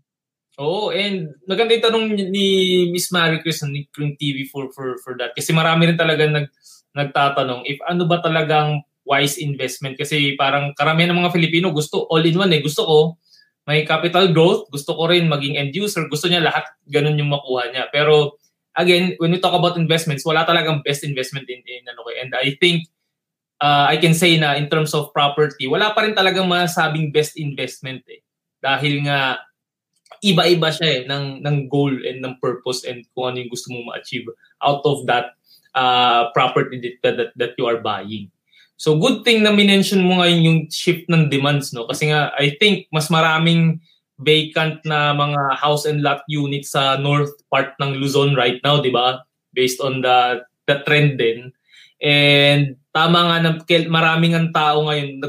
[0.61, 2.47] Oo, and maganda yung tanong ni
[2.93, 5.33] Miss Marie Chris ng TV for, for, for that.
[5.33, 6.53] Kasi marami rin talaga nag,
[6.93, 9.97] nagtatanong if ano ba talagang wise investment.
[9.97, 12.61] Kasi parang karamihan ng mga Filipino gusto all-in-one eh.
[12.61, 12.97] Gusto ko
[13.65, 17.73] may capital growth, gusto ko rin maging end user, gusto niya lahat ganun yung makuha
[17.73, 17.89] niya.
[17.89, 18.37] Pero
[18.77, 22.11] again, when we talk about investments, wala talagang best investment in, in ano ko.
[22.13, 22.85] And I think
[23.65, 27.41] uh, I can say na in terms of property, wala pa rin talagang masabing best
[27.41, 28.21] investment eh.
[28.61, 29.41] Dahil nga
[30.21, 33.89] iba-iba siya eh ng ng goal and ng purpose and kung ano yung gusto mong
[33.93, 34.29] ma-achieve
[34.61, 35.37] out of that
[35.73, 38.29] uh, property that, that, that you are buying.
[38.81, 42.57] So good thing na minention mo ngayon yung shift ng demands no kasi nga I
[42.57, 43.81] think mas maraming
[44.21, 48.93] vacant na mga house and lot units sa north part ng Luzon right now, 'di
[48.93, 49.25] ba?
[49.57, 51.51] Based on the the trend din.
[52.01, 53.51] And tama nga na
[53.89, 55.21] maraming ang tao ngayon,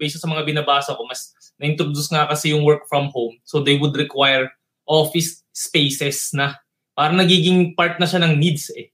[0.00, 3.38] based sa mga binabasa ko, mas na-introduce nga kasi yung work from home.
[3.46, 4.50] So they would require
[4.84, 6.58] office spaces na
[6.94, 8.90] para nagiging part na siya ng needs eh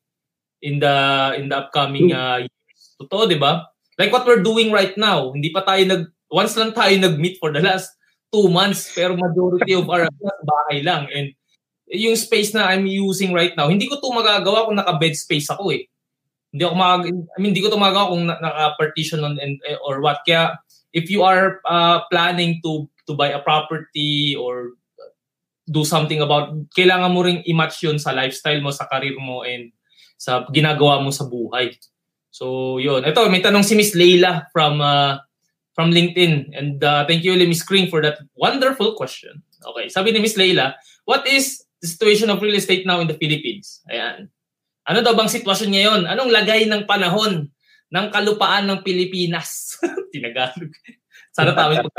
[0.61, 0.97] in the
[1.41, 2.85] in the upcoming uh, years.
[3.01, 3.69] Totoo, 'di ba?
[3.97, 7.51] Like what we're doing right now, hindi pa tayo nag once lang tayo nag-meet for
[7.53, 7.91] the last
[8.31, 10.07] two months pero majority of our
[10.53, 11.35] bahay lang and
[11.91, 15.75] yung space na I'm using right now, hindi ko to magagawa kung naka-bed space ako
[15.75, 15.91] eh.
[16.55, 20.23] Hindi ako mag I mean, hindi ko tumagawa kung naka-partition on and, eh, or what.
[20.23, 20.59] Kaya
[20.93, 24.79] if you are uh, planning to to buy a property or
[25.71, 29.71] do something about kailangan mo ring i-match 'yun sa lifestyle mo, sa career mo and
[30.19, 31.75] sa ginagawa mo sa buhay.
[32.31, 33.07] So, 'yun.
[33.07, 35.19] Ito, may tanong si Miss Leila from uh,
[35.75, 39.43] from LinkedIn and uh, thank you Miss Kring for that wonderful question.
[39.61, 40.75] Okay, sabi ni Miss Leila,
[41.07, 43.81] what is the situation of real estate now in the Philippines?
[43.89, 44.29] Ayan.
[44.89, 46.01] Ano daw bang sitwasyon ngayon?
[46.09, 47.53] Anong lagay ng panahon
[47.91, 49.77] ng kalupaan ng Pilipinas?
[50.15, 50.71] Tinagalog.
[51.35, 51.91] Sana tama yung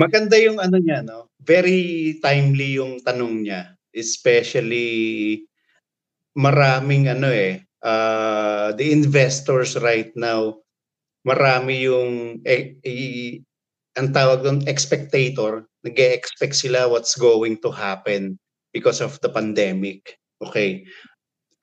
[0.00, 1.28] Maganda yung ano niya, no?
[1.44, 3.76] Very timely yung tanong niya.
[3.92, 5.44] Especially
[6.32, 10.56] maraming ano eh, uh, the investors right now,
[11.26, 13.44] marami yung eh, eh,
[14.00, 18.40] ang tawag doon expectator, nag-expect sila what's going to happen
[18.72, 20.16] because of the pandemic.
[20.40, 20.88] Okay.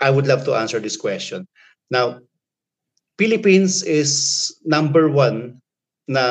[0.02, 1.48] I would love to answer this question.
[1.90, 2.22] Now,
[3.18, 5.58] Philippines is number one
[6.08, 6.24] na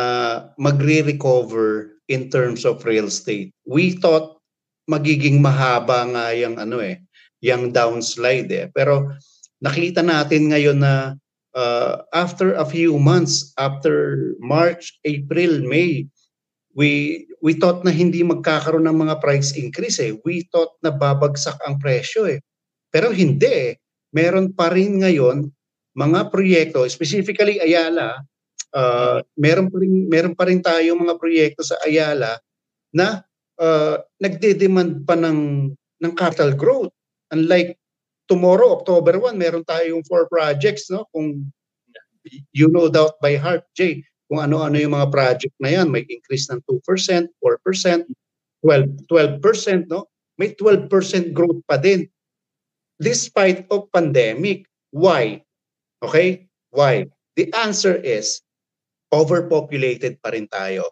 [0.58, 3.50] magre-recover in terms of real estate.
[3.66, 4.38] We thought
[4.86, 7.02] magiging mahaba nga yung ano eh,
[7.42, 8.66] yung downslide eh.
[8.70, 9.10] Pero
[9.58, 11.18] nakita natin ngayon na
[11.58, 16.06] uh, after a few months, after March, April, May,
[16.78, 20.14] we we thought na hindi magkakaroon ng mga price increase eh.
[20.22, 22.38] We thought na babagsak ang presyo eh.
[22.90, 23.74] Pero hindi.
[24.14, 25.50] Meron pa rin ngayon
[25.96, 28.20] mga proyekto, specifically Ayala,
[28.76, 32.36] uh, meron pa rin meron pa rin tayo mga proyekto sa Ayala
[32.92, 33.24] na
[33.56, 36.92] uh, nagde-demand pa ng ng capital growth.
[37.32, 37.80] Unlike
[38.28, 41.08] tomorrow, October 1, meron tayong four projects, no?
[41.10, 41.48] Kung
[42.52, 45.88] you know doubt by heart, Jay, kung ano-ano yung mga project na yan.
[45.88, 47.30] May increase ng 2%, 4%,
[48.62, 50.10] 12, 12%, no?
[50.36, 52.04] May 12% growth pa din.
[53.00, 54.66] Despite of pandemic.
[54.90, 55.44] Why?
[56.02, 56.48] Okay?
[56.70, 57.06] Why?
[57.36, 58.40] The answer is
[59.12, 60.88] overpopulated pa rin tayo.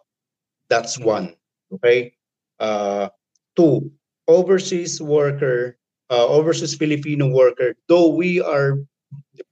[0.69, 1.33] That's one.
[1.73, 2.13] Okay?
[2.59, 3.09] Uh,
[3.57, 3.91] two,
[4.27, 5.77] overseas worker,
[6.09, 8.79] uh, overseas Filipino worker, though we are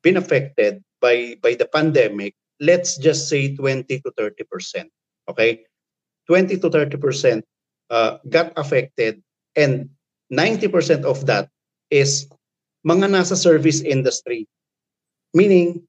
[0.01, 4.89] been affected by by the pandemic, let's just say 20 to 30 percent.
[5.29, 5.63] Okay,
[6.27, 7.41] 20 to 30 percent
[7.89, 9.23] uh, got affected,
[9.55, 9.89] and
[10.29, 11.49] 90 percent of that
[11.89, 12.27] is
[12.83, 14.47] mga nasa service industry,
[15.31, 15.83] meaning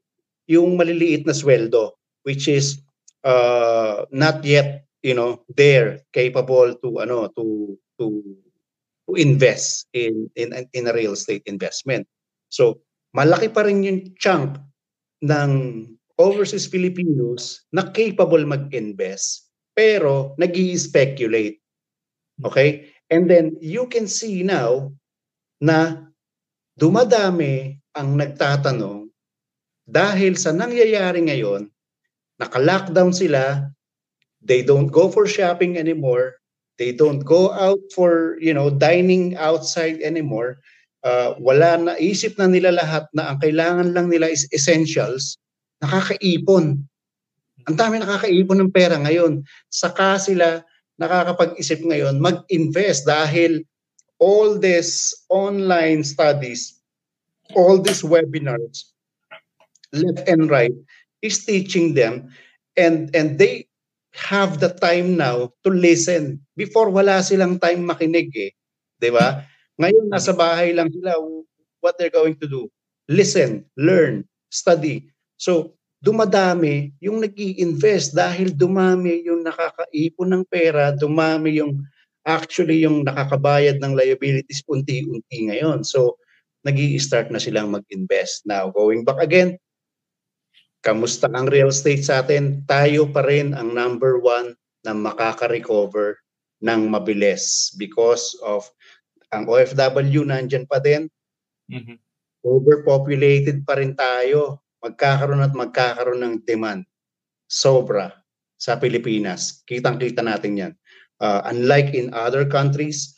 [0.46, 2.80] yung maliliit na sweldo, which is
[3.26, 8.22] uh, not yet you know there capable to ano to to
[9.04, 12.06] to invest in in in a real estate investment.
[12.48, 12.80] So
[13.12, 14.56] malaki pa rin yung chunk
[15.26, 15.52] ng
[16.16, 21.58] overseas Filipinos na capable mag-invest pero nag speculate
[22.42, 22.90] Okay?
[23.10, 24.90] And then you can see now
[25.62, 26.10] na
[26.78, 29.10] dumadami ang nagtatanong
[29.84, 31.68] dahil sa nangyayari ngayon,
[32.40, 33.68] naka-lockdown sila,
[34.40, 36.40] they don't go for shopping anymore,
[36.80, 40.58] they don't go out for, you know, dining outside anymore.
[41.04, 45.36] Uh, wala na, isip na nila lahat na ang kailangan lang nila is essentials
[45.84, 46.80] nakakaipon.
[47.64, 49.44] Ang dami nakakaipon ng pera ngayon.
[49.68, 50.64] Saka sila
[50.96, 53.66] nakakapag-isip ngayon mag-invest dahil
[54.20, 56.78] all this online studies,
[57.54, 58.90] all these webinars,
[59.92, 60.74] left and right,
[61.22, 62.30] is teaching them
[62.76, 63.66] and and they
[64.14, 66.38] have the time now to listen.
[66.54, 68.52] Before wala silang time makinig eh.
[68.98, 69.42] 'Di ba?
[69.78, 71.18] Ngayon nasa bahay lang sila
[71.82, 72.70] what they're going to do.
[73.10, 75.10] Listen, learn, study.
[75.36, 81.82] So, dumadami yung nag invest dahil dumami yung nakakaipon ng pera, dumami yung
[82.24, 85.84] actually yung nakakabayad ng liabilities unti-unti ngayon.
[85.84, 86.16] So,
[86.64, 88.48] nag start na silang mag-invest.
[88.48, 89.60] Now, going back again,
[90.80, 92.64] kamusta ang real estate sa atin?
[92.64, 96.20] Tayo pa rin ang number one na makaka-recover
[96.64, 98.64] ng mabilis because of
[99.28, 101.08] ang OFW nandyan pa din.
[101.68, 101.96] Mm-hmm.
[102.44, 106.84] Overpopulated pa rin tayo magkakaroon at magkakaroon ng demand.
[107.48, 108.12] Sobra
[108.56, 109.64] sa Pilipinas.
[109.68, 110.72] Kitang-kita natin yan.
[111.22, 113.14] Uh, unlike in other countries,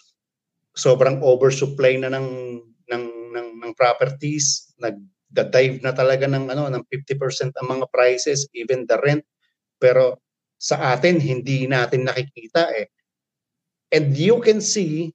[0.76, 2.60] sobrang oversupply na ng
[2.92, 8.84] ng ng, ng properties, nag-dive na talaga ng ano ng 50% ang mga prices, even
[8.84, 9.24] the rent.
[9.80, 10.20] Pero
[10.56, 12.88] sa atin hindi natin nakikita eh.
[13.92, 15.12] And you can see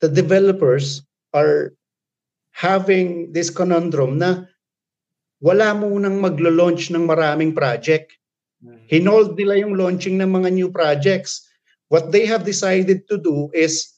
[0.00, 1.02] the developers
[1.32, 1.72] are
[2.52, 4.48] having this conundrum na
[5.40, 8.16] wala munang maglo-launch ng maraming project.
[8.64, 8.88] Mm-hmm.
[8.88, 11.44] Hinold nila yung launching ng mga new projects.
[11.86, 13.94] What they have decided to do is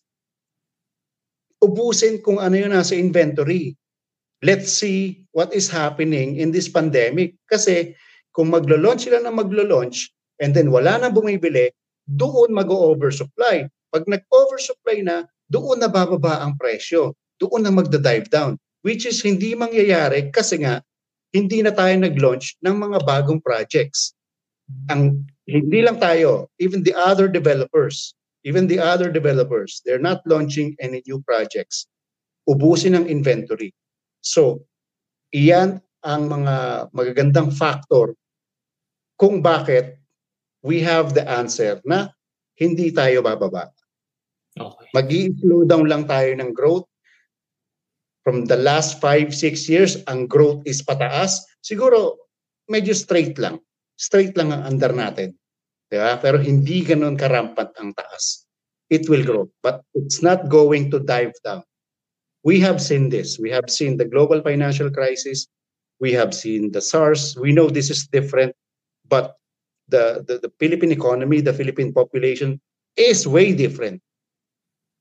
[1.64, 3.74] ubusin kung ano yung nasa inventory.
[4.44, 7.34] Let's see what is happening in this pandemic.
[7.50, 7.96] Kasi
[8.30, 11.74] kung maglo-launch sila na maglo-launch and then wala na bumibili,
[12.06, 13.66] doon mag-oversupply.
[13.90, 17.16] Pag nag-oversupply na, doon na bababa ang presyo.
[17.40, 18.60] Doon na magda-dive down.
[18.86, 20.84] Which is hindi mangyayari kasi nga
[21.34, 24.14] hindi na tayo nag-launch ng mga bagong projects.
[24.88, 28.12] Ang hindi lang tayo, even the other developers,
[28.44, 31.88] even the other developers, they're not launching any new projects.
[32.44, 33.72] Ubusin ang inventory.
[34.20, 34.68] So,
[35.32, 38.12] iyan ang mga magagandang factor
[39.16, 39.96] kung bakit
[40.60, 42.12] we have the answer na
[42.60, 43.72] hindi tayo bababa.
[44.58, 44.86] Okay.
[44.92, 46.86] Mag-i-slow down lang tayo ng growth.
[48.26, 51.40] From the last 5, 6 years, ang growth is pataas.
[51.64, 52.28] Siguro,
[52.68, 53.62] medyo straight lang.
[53.98, 55.34] Straight lang ang under natin.
[55.90, 56.14] Diba?
[56.22, 58.46] Pero hindi ganun karampant ang taas.
[58.88, 59.50] It will grow.
[59.60, 61.66] But it's not going to dive down.
[62.46, 63.36] We have seen this.
[63.36, 65.50] We have seen the global financial crisis.
[65.98, 67.34] We have seen the SARS.
[67.36, 68.54] We know this is different.
[69.08, 69.34] But
[69.88, 72.60] the, the, the Philippine economy, the Philippine population
[72.96, 74.00] is way different.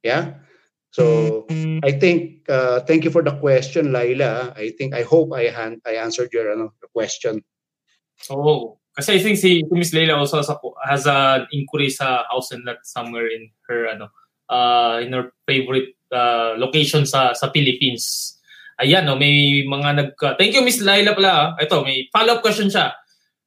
[0.03, 0.41] Yeah.
[0.91, 1.45] So
[1.83, 4.53] I think uh, thank you for the question, Laila.
[4.55, 7.43] I think I hope I han- I answered your ano, question.
[8.31, 10.57] Oh, kasi I think si, Miss Leila also has, a,
[10.89, 14.09] has an inquiry sa house and lot somewhere in her ano
[14.49, 18.33] uh, in her favorite uh, location sa sa Philippines.
[18.81, 20.09] Ayan, no, may mga nag
[20.41, 21.29] Thank you Miss Laila pala.
[21.29, 21.47] ah.
[21.61, 22.97] Ito, may follow-up question siya.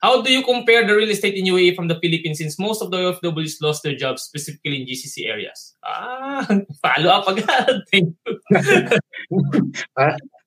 [0.01, 2.91] How do you compare the real estate in UAE from the Philippines since most of
[2.91, 5.77] the OFWs lost their jobs specifically in GCC areas?
[5.85, 6.47] Ah,
[6.83, 7.85] follow up agad.
[7.93, 8.39] Thank you.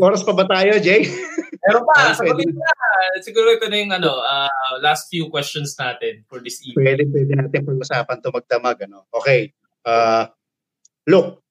[0.00, 1.04] Oras pa ba tayo, Jay?
[1.66, 2.72] Meron pa, sagutin na.
[3.20, 4.48] Siguro ito na yung ano, ah,
[4.80, 6.86] last few questions natin for this evening.
[6.86, 8.78] pwede, pwede natin pag-usapan to magdamag.
[8.88, 9.04] Ano?
[9.12, 9.52] Okay.
[9.84, 10.28] Uh,
[11.06, 11.44] look,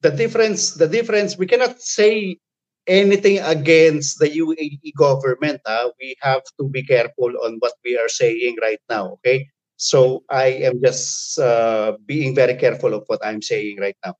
[0.00, 2.40] the difference, the difference, we cannot say
[2.86, 5.60] anything against the UAE government.
[5.64, 5.88] ah.
[6.00, 9.20] We have to be careful on what we are saying right now.
[9.20, 9.48] Okay.
[9.76, 14.14] So I am just uh, being very careful of what I'm saying right now.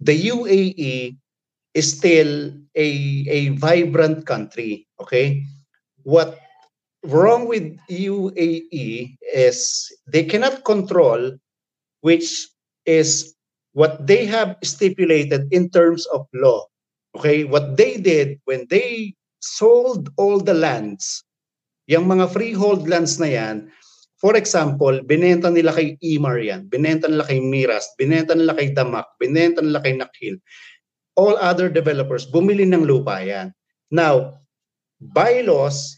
[0.00, 1.16] The UAE
[1.74, 2.88] is still a,
[3.28, 4.86] a vibrant country.
[5.00, 5.42] Okay.
[6.02, 6.38] What
[7.04, 11.36] wrong with UAE is they cannot control
[12.00, 12.48] which
[12.86, 13.34] is
[13.72, 16.64] what they have stipulated in terms of law.
[17.14, 21.22] Okay, what they did when they sold all the lands,
[21.86, 23.56] yung mga freehold lands na yan,
[24.18, 29.06] for example, binenta nila kay Imar yan, binenta nila kay Miras, binenta nila kay Damak,
[29.20, 30.40] binenta nila kay Nakhil.
[31.14, 33.54] All other developers, bumili ng lupa yan.
[33.94, 34.42] Now,
[34.98, 35.94] bylaws,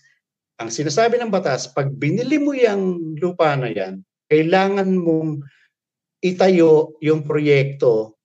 [0.60, 5.44] ang sinasabi ng batas, pag binili mo yung lupa na yan, kailangan mong
[6.24, 8.16] itayo yung proyekto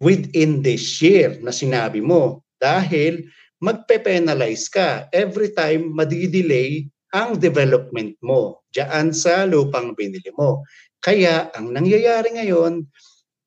[0.00, 3.28] within this year na sinabi mo dahil
[3.60, 10.64] magpe-penalize ka every time madidelay ang development mo diyan sa lupang binili mo.
[11.04, 12.88] Kaya ang nangyayari ngayon,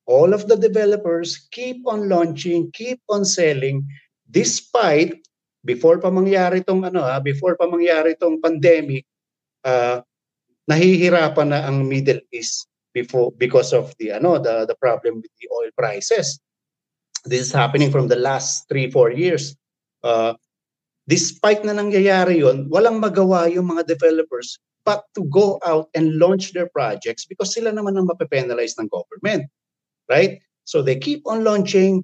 [0.06, 3.88] all of the developers keep on launching, keep on selling
[4.30, 5.16] despite
[5.64, 9.08] before pa mangyari tong ano ha, before pa mangyari tong pandemic,
[9.64, 10.04] uh,
[10.68, 15.48] nahihirapan na ang Middle East before because of the ano the the problem with the
[15.50, 16.40] oil prices.
[17.24, 19.56] This is happening from the last three four years.
[20.04, 20.36] Uh,
[21.08, 26.52] despite na nangyayari yon, walang magawa yung mga developers but to go out and launch
[26.52, 29.48] their projects because sila naman ang mape-penalize ng government.
[30.10, 30.40] Right?
[30.64, 32.04] So they keep on launching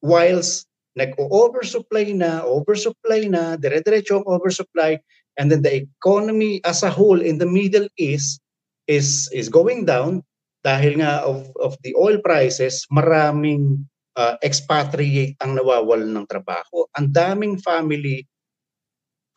[0.00, 0.66] whilst
[0.96, 5.00] nag-oversupply na, oversupply na, dire-diretso oversupply,
[5.40, 8.40] and then the economy as a whole in the Middle East
[8.90, 10.20] is is going down
[10.60, 13.80] dahil nga of of the oil prices, maraming
[14.16, 16.84] uh, expatriate ang nawawalan ng trabaho.
[16.98, 18.28] Ang daming family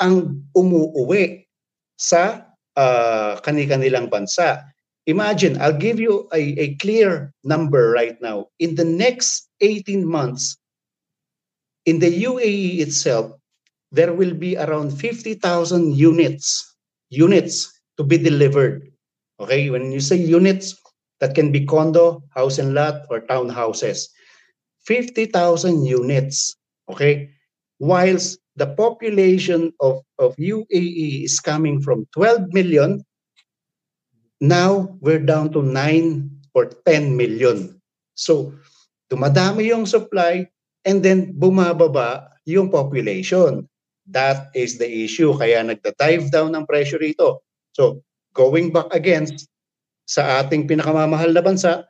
[0.03, 1.47] ang umuuwi
[1.95, 4.67] sa uh, kani-kanilang bansa.
[5.07, 8.47] Imagine, I'll give you a, a clear number right now.
[8.59, 10.57] In the next 18 months,
[11.85, 13.31] in the UAE itself,
[13.91, 16.75] there will be around 50,000 units,
[17.09, 18.91] units to be delivered.
[19.39, 20.75] Okay, when you say units,
[21.19, 24.07] that can be condo, house and lot, or townhouses.
[24.85, 26.55] 50,000 units.
[26.89, 27.29] Okay,
[27.79, 33.03] whilst the population of, of UAE is coming from 12 million,
[34.41, 37.79] now we're down to 9 or 10 million.
[38.15, 38.55] So,
[39.11, 40.47] dumadami yung supply
[40.87, 43.67] and then bumababa yung population.
[44.05, 45.33] That is the issue.
[45.35, 47.41] Kaya nagda-dive down ang pressure rito.
[47.73, 48.05] So,
[48.37, 49.27] going back again
[50.05, 51.89] sa ating pinakamamahal na bansa,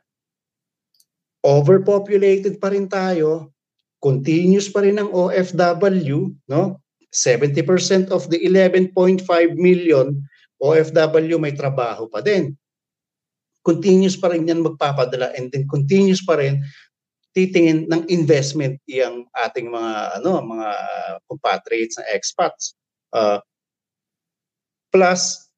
[1.44, 3.52] overpopulated pa rin tayo,
[4.00, 6.80] continuous pa rin ang OFW, no?
[7.12, 8.92] 70% of the 11.5
[9.56, 10.20] million
[10.62, 12.56] OFW may trabaho pa din.
[13.60, 16.62] Continuous pa rin yan magpapadala and then continuous pa rin
[17.36, 20.68] titingin ng investment yung ating mga ano mga
[21.28, 22.72] compatriots na expats.
[23.12, 23.42] Uh,
[24.88, 25.52] plus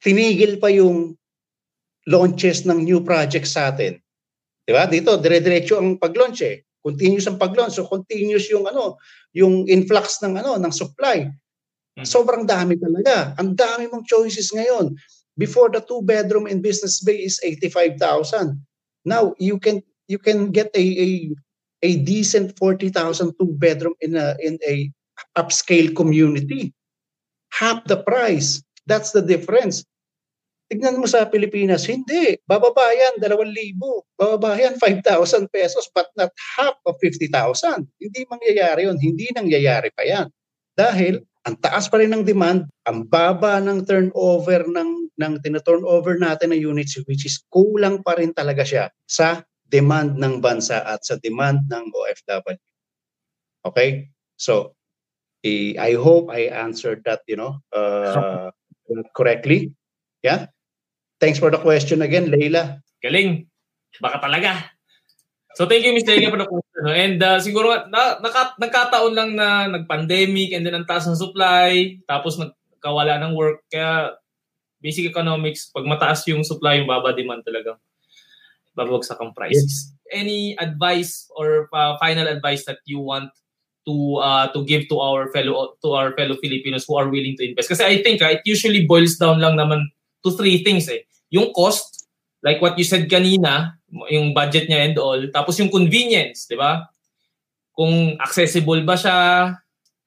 [0.00, 1.12] tinigil pa yung
[2.08, 4.00] launches ng new projects sa atin.
[4.64, 4.88] 'Di ba?
[4.88, 6.64] Dito dire-diretso ang pag-launch eh.
[6.82, 7.78] Continuous ang pag-launch.
[7.78, 8.98] So continuous yung ano,
[9.36, 11.28] yung influx ng ano, ng supply.
[11.98, 12.08] Hmm.
[12.08, 13.36] Sobrang dami talaga.
[13.36, 14.96] Ang dami mong choices ngayon.
[15.36, 18.56] Before the two bedroom in Business Bay is 85,000.
[19.08, 21.08] Now you can you can get a a,
[21.82, 24.92] a decent 40,000 two bedroom in a in a
[25.36, 26.72] upscale community.
[27.52, 28.60] Half the price.
[28.84, 29.84] That's the difference.
[30.72, 32.40] Tignan mo sa Pilipinas, hindi.
[32.48, 33.76] Bababa yan, 2,000.
[34.16, 37.28] Bababa yan, 5,000 pesos, but not half of 50,000.
[38.00, 38.96] Hindi mangyayari yun.
[38.96, 40.32] Hindi nangyayari pa yan.
[40.72, 46.54] Dahil ang taas pa rin ng demand, ang baba ng turnover ng, ng tina-turnover natin
[46.54, 51.18] na units, which is kulang pa rin talaga siya sa demand ng bansa at sa
[51.18, 52.58] demand ng OFW.
[53.66, 54.12] Okay?
[54.38, 54.78] So,
[55.42, 58.54] I hope I answered that, you know, uh,
[59.18, 59.74] correctly.
[60.22, 60.46] Yeah?
[61.18, 62.78] Thanks for the question again, Leila.
[63.02, 63.50] Galing.
[63.98, 64.71] Baka talaga.
[65.54, 66.16] So thank you, Mr.
[66.16, 66.82] Leila, for the question.
[66.88, 72.00] And uh, siguro, na, naka, nagkataon lang na nag-pandemic and then ang taas ng supply,
[72.08, 73.64] tapos nagkawala ng work.
[73.68, 74.16] Kaya
[74.80, 77.76] basic economics, pag mataas yung supply, yung baba demand talaga.
[78.72, 79.92] Babagsak ang prices.
[79.92, 80.12] Yes.
[80.12, 83.28] Any advice or uh, final advice that you want
[83.84, 87.44] to uh, to give to our fellow to our fellow Filipinos who are willing to
[87.44, 87.68] invest?
[87.68, 89.92] Kasi I think uh, it usually boils down lang naman
[90.24, 92.06] to three things eh yung cost,
[92.44, 96.88] like what you said kanina, yung budget niya and all, tapos yung convenience, di ba?
[97.76, 99.16] Kung accessible ba siya,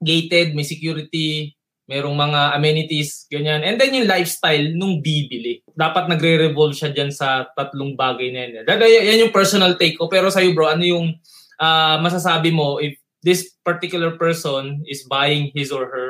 [0.01, 1.53] gated, may security,
[1.85, 3.61] merong mga amenities, ganyan.
[3.61, 5.61] And then yung lifestyle nung bibili.
[5.69, 8.65] Dapat nagre-revolve siya dyan sa tatlong bagay na yan.
[8.65, 10.09] Yan yung personal take ko.
[10.09, 11.13] Pero sa'yo bro, ano yung
[11.61, 16.09] uh, masasabi mo if this particular person is buying his or her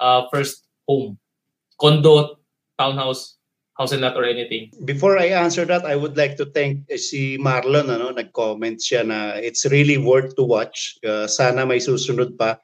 [0.00, 1.20] uh, first home?
[1.76, 2.40] Condo,
[2.80, 3.36] townhouse,
[3.74, 4.70] house and lot or anything.
[4.84, 7.90] Before I answer that, I would like to thank uh, si Marlon.
[7.90, 10.98] Ano, nag-comment siya na it's really worth to watch.
[11.02, 12.58] Uh, sana may susunod pa.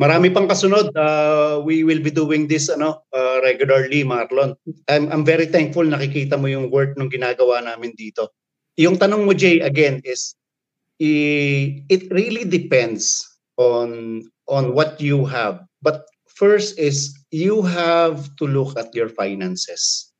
[0.00, 0.90] Marami pang kasunod.
[0.96, 4.56] Uh, we will be doing this ano uh, regularly, Marlon.
[4.88, 8.32] I'm, I'm very thankful nakikita mo yung work ng ginagawa namin dito.
[8.80, 10.34] Yung tanong mo, Jay, again, is
[10.98, 13.22] it really depends
[13.60, 15.62] on on what you have.
[15.78, 20.13] But first is you have to look at your finances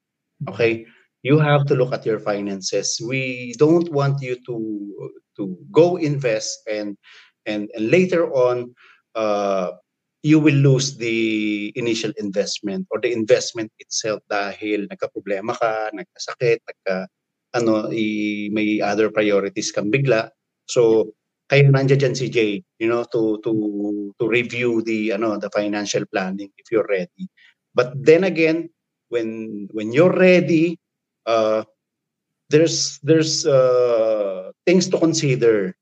[0.48, 0.86] Okay,
[1.22, 3.00] you have to look at your finances.
[3.00, 4.56] We don't want you to
[5.36, 6.96] to go invest and
[7.46, 8.74] and, and later on
[9.14, 9.72] uh,
[10.24, 17.12] you will lose the initial investment or the investment itself dahil nagka-problema ka, nagkasakit, nagka
[17.52, 20.32] ano, i, may other priorities kang bigla.
[20.64, 21.12] So
[21.46, 23.52] kaya nandiyan dyan si Jay, you know, to to
[24.16, 27.28] to review the ano the financial planning if you're ready.
[27.76, 28.72] But then again,
[29.14, 30.74] when when you're ready,
[31.30, 31.62] uh,
[32.50, 35.78] there's there's uh, things to consider.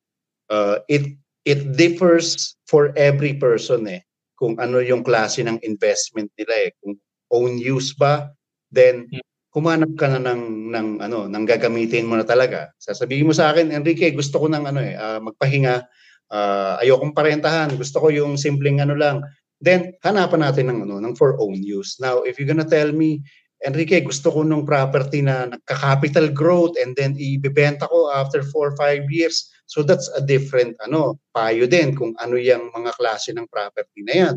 [0.53, 1.17] Uh, it
[1.49, 4.05] it differs for every person eh
[4.37, 6.71] kung ano yung klase ng investment nila eh.
[6.85, 7.01] Kung
[7.33, 8.29] own use ba
[8.69, 9.09] then
[9.53, 12.69] kumanap ka na ng ng ano nang gagamitin mo na talaga.
[12.77, 15.89] Sasabihin mo sa akin Enrique gusto ko ng ano eh uh, magpahinga.
[16.33, 17.77] Uh, ayokong parentahan.
[17.77, 19.25] Gusto ko yung simpleng ano lang
[19.63, 21.97] then hanapan natin ng ano ng for own use.
[22.03, 23.23] Now, if you're gonna tell me,
[23.63, 28.75] Enrique, gusto ko nung property na nagka-capital growth and then ibebenta ko after 4 or
[28.75, 29.47] 5 years.
[29.71, 34.15] So that's a different ano, payo din kung ano yung mga klase ng property na
[34.19, 34.37] yan.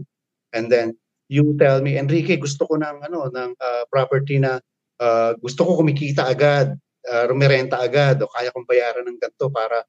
[0.53, 0.93] And then
[1.25, 4.61] you tell me, Enrique, gusto ko ng ano ng uh, property na
[5.01, 6.77] uh, gusto ko kumikita agad,
[7.09, 9.81] uh, rumirenta agad o kaya kong bayaran ng ganito para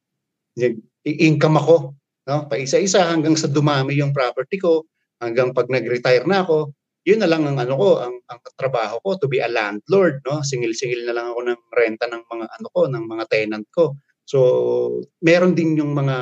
[1.04, 1.76] i-income ako,
[2.24, 2.48] no?
[2.48, 4.88] Pa isa-isa hanggang sa dumami yung property ko
[5.20, 6.72] hanggang pag nag-retire na ako,
[7.06, 10.42] yun na lang ang ano ko, ang, ang trabaho ko to be a landlord, no?
[10.42, 13.94] Singil-singil na lang ako ng renta ng mga ano ko, ng mga tenant ko.
[14.26, 14.38] So,
[15.22, 16.18] meron din yung mga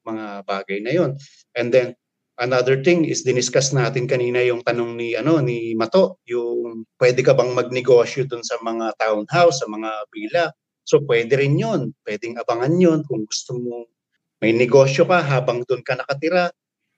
[0.00, 1.20] mga bagay na yon.
[1.52, 1.92] And then
[2.40, 7.36] another thing is diniscuss natin kanina yung tanong ni ano ni Mato, yung pwede ka
[7.36, 10.44] bang magnegosyo dun sa mga townhouse, sa mga villa.
[10.88, 11.92] So pwede rin 'yon.
[12.00, 13.92] Pwedeng abangan 'yon kung gusto mo
[14.40, 16.52] may negosyo ka habang doon ka nakatira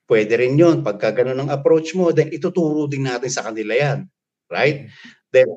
[0.07, 0.87] Pwede rin yun.
[0.87, 4.07] Pagka ganun ang approach mo, then ituturo din natin sa kanila yan.
[4.47, 4.87] Right?
[5.35, 5.51] Then,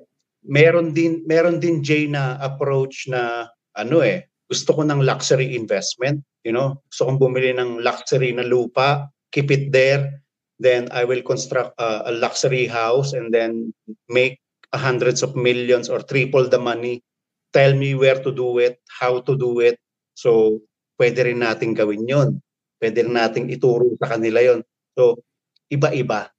[0.44, 3.48] meron din, meron din Jay na approach na
[3.78, 8.42] ano eh, gusto ko ng luxury investment, you know, gusto kong bumili ng luxury na
[8.42, 10.26] lupa, keep it there,
[10.58, 13.72] then I will construct a, a luxury house and then
[14.10, 14.42] make
[14.74, 17.06] hundreds of millions or triple the money.
[17.54, 19.78] Tell me where to do it, how to do it.
[20.14, 20.62] So,
[21.00, 22.42] pwede rin nating gawin yon.
[22.80, 24.64] Pwede rin nating ituro sa kanila yon.
[24.96, 25.20] So,
[25.68, 26.32] iba-iba.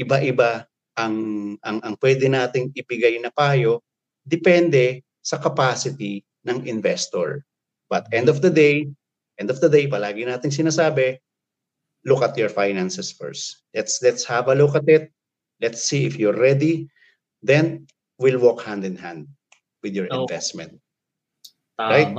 [0.00, 0.64] Iba-iba
[0.96, 1.16] ang,
[1.60, 3.84] ang, ang pwede nating ibigay na payo
[4.24, 7.44] depende sa capacity ng investor.
[7.92, 8.88] But end of the day,
[9.38, 11.20] end of the day, palagi nating sinasabi,
[12.04, 13.62] look at your finances first.
[13.76, 15.12] Let's let's have a look at it.
[15.62, 16.90] Let's see if you're ready.
[17.42, 17.86] Then
[18.18, 19.28] we'll walk hand in hand
[19.82, 20.26] with your oh.
[20.26, 20.80] investment.
[21.78, 21.92] Tama.
[21.92, 22.10] Right?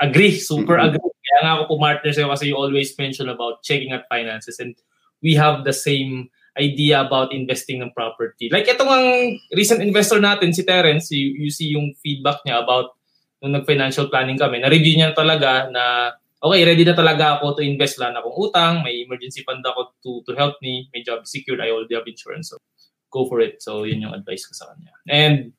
[0.00, 0.38] Agree.
[0.38, 0.96] Super mm-hmm.
[0.96, 1.11] agree.
[1.42, 4.78] Kaya nga ako pumartner sa'yo kasi you always mention about checking at finances and
[5.18, 8.46] we have the same idea about investing ng property.
[8.46, 12.94] Like itong ang recent investor natin, si Terence, you, you see yung feedback niya about
[13.42, 17.98] nung nag-financial planning kami, na-review niya talaga na okay, ready na talaga ako to invest.
[17.98, 21.58] Wala na akong utang, may emergency fund ako to, to help me, may job secured,
[21.58, 22.54] I already have insurance.
[22.54, 22.62] So,
[23.10, 23.58] go for it.
[23.58, 24.94] So, yun yung advice ko sa kanya.
[25.10, 25.58] And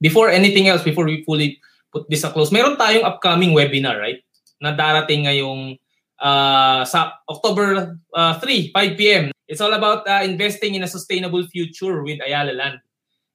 [0.00, 1.60] before anything else, before we fully
[1.92, 4.24] put this a close, meron tayong upcoming webinar, right?
[4.60, 5.74] Na darating ngayong
[6.20, 9.24] uh, sa October uh, 3, 5 p.m.
[9.48, 12.78] It's all about uh, investing in a sustainable future with Ayala Land.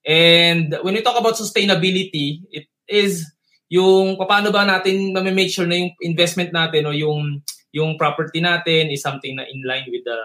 [0.05, 3.25] And when we talk about sustainability, it is
[3.65, 7.41] yung paano ba natin ma-make sure na yung investment natin o yung
[7.73, 10.19] yung property natin is something na in line with the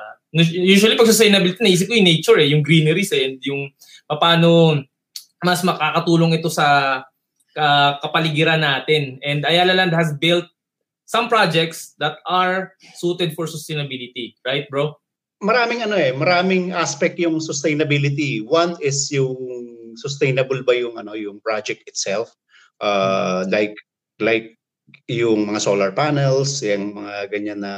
[0.54, 3.72] usually pag sustainability naisip ko yung nature eh yung greeneries eh and yung
[4.06, 4.78] paano
[5.42, 7.00] mas makakatulong ito sa
[7.56, 10.46] uh, kapaligiran natin and Ayala Land has built
[11.10, 14.94] some projects that are suited for sustainability right bro?
[15.42, 18.46] Maraming ano eh maraming aspect yung sustainability.
[18.46, 19.34] One is yung
[19.98, 22.30] sustainable ba yung ano yung project itself?
[22.78, 23.74] Uh, like
[24.22, 24.54] like
[25.10, 27.74] yung mga solar panels, yung mga ganyan na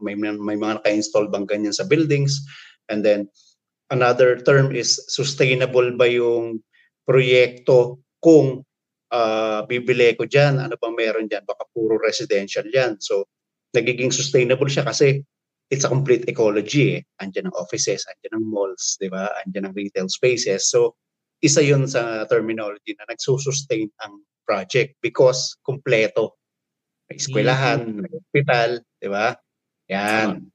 [0.00, 2.40] may may mga naka-install bang ganyan sa buildings.
[2.88, 3.28] And then
[3.92, 6.64] another term is sustainable ba yung
[7.04, 8.64] proyekto kung
[9.12, 13.28] uh, bibili ko diyan ano bang meron diyan baka puro residential yan so
[13.76, 15.20] nagiging sustainable siya kasi
[15.72, 17.02] it's a complete ecology eh.
[17.24, 19.32] Andiyan ang offices, andiyan ang malls, di ba?
[19.40, 20.68] Andiyan ang retail spaces.
[20.68, 21.00] So,
[21.40, 26.36] isa yun sa terminology na nagsusustain ang project because kumpleto.
[27.08, 28.00] May eskwelahan, mm-hmm.
[28.04, 28.68] may hospital,
[29.00, 29.26] di ba?
[29.88, 30.52] Yan.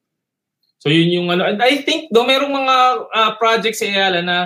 [0.78, 2.76] So yun yung ano, and I think do merong mga
[3.10, 4.38] uh, projects sa Ayala na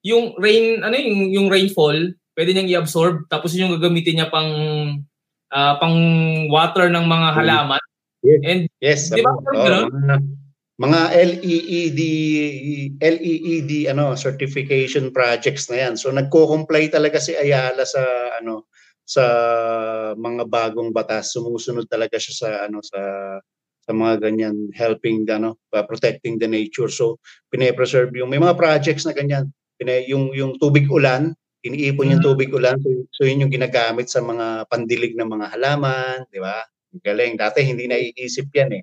[0.00, 4.52] yung rain, ano yung, yung rainfall, pwede niyang i-absorb tapos yun yung gagamitin niya pang
[5.50, 5.98] uh, pang
[6.52, 7.82] water ng mga halaman.
[8.20, 8.40] Yes.
[8.44, 9.32] And yes, di ba?
[9.32, 9.88] Oh,
[10.76, 12.00] mga LEED
[13.00, 15.94] LEED ano certification projects na yan.
[15.96, 18.04] So nagko-comply talaga si Ayala sa
[18.36, 18.68] ano
[19.06, 19.24] sa
[20.12, 21.32] mga bagong batas.
[21.32, 23.00] Sumusunod talaga siya sa ano sa
[23.86, 26.92] sa mga ganyan helping ano uh, protecting the nature.
[26.92, 29.48] So pine-preserve yung may mga projects na ganyan.
[29.80, 31.32] Pine, yung yung tubig ulan,
[31.66, 32.78] iniipon yung tubig ulan.
[32.80, 36.62] So, so yun yung ginagamit sa mga pandilig ng mga halaman, di ba?
[37.02, 37.36] Galing.
[37.36, 38.82] Dati hindi naiisip yan eh.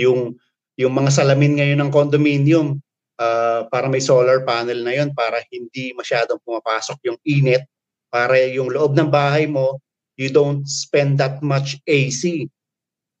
[0.00, 0.34] Yung
[0.76, 2.76] yung mga salamin ngayon ng condominium,
[3.20, 7.64] uh, para may solar panel na yon para hindi masyadong pumapasok yung init
[8.12, 9.80] para yung loob ng bahay mo,
[10.16, 12.48] you don't spend that much AC.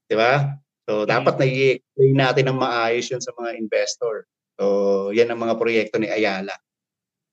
[0.06, 0.56] Di ba?
[0.86, 1.10] So, mm-hmm.
[1.10, 4.24] dapat na-i-explain natin ng maayos yun sa mga investor.
[4.56, 4.64] So,
[5.12, 6.54] yan ang mga proyekto ni Ayala.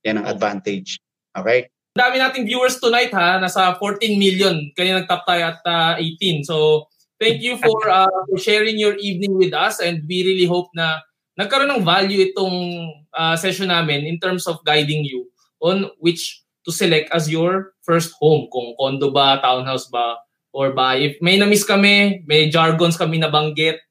[0.03, 0.99] Yan ang advantage.
[1.38, 1.70] Okay?
[1.94, 3.38] Dami nating viewers tonight ha.
[3.38, 4.58] Nasa 14 million.
[4.74, 6.42] Kaya nag-top tayo at uh, ah, 18.
[6.46, 6.90] So,
[7.22, 11.06] thank you for, uh, for sharing your evening with us and we really hope na
[11.38, 15.30] nagkaroon ng value itong uh, session namin in terms of guiding you
[15.62, 18.48] on which to select as your first home.
[18.50, 20.18] Kung condo ba, townhouse ba,
[20.54, 20.96] or ba.
[20.96, 23.82] If may na-miss kami, may jargons kami nabanggit,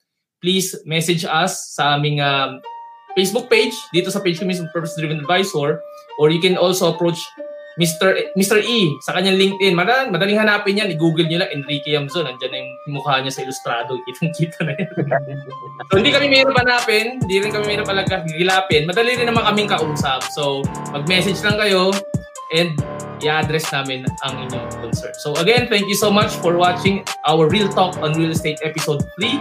[0.41, 2.59] please message us sa aming uh,
[3.19, 5.83] Facebook page, dito sa page kami sa Purpose Driven Advisor,
[6.19, 7.21] or you can also approach
[7.81, 8.13] Mr.
[8.37, 8.61] Mr.
[8.61, 9.73] E sa kanyang LinkedIn.
[9.73, 10.93] Madaling, madaling hanapin yan.
[10.93, 12.29] I-google nyo lang Enrique Yamzon.
[12.29, 13.97] Nandiyan na yung mukha niya sa ilustrado.
[14.05, 14.89] Kitang-kita na yan.
[15.89, 17.17] so, hindi kami mayroon hanapin.
[17.25, 18.85] Hindi rin kami pala gilapin.
[18.85, 20.21] Madali rin naman kaming kausap.
[20.37, 20.61] So,
[20.93, 21.97] mag-message lang kayo
[22.53, 22.77] and
[23.25, 25.15] i-address namin ang inyong concern.
[25.17, 29.01] So again, thank you so much for watching our Real Talk on Real Estate episode
[29.17, 29.41] 3.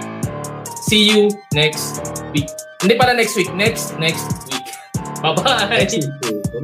[0.88, 2.00] See you next
[2.32, 2.48] week.
[2.82, 4.51] Hindi pala next week, next next week.
[5.22, 5.88] Bye-bye.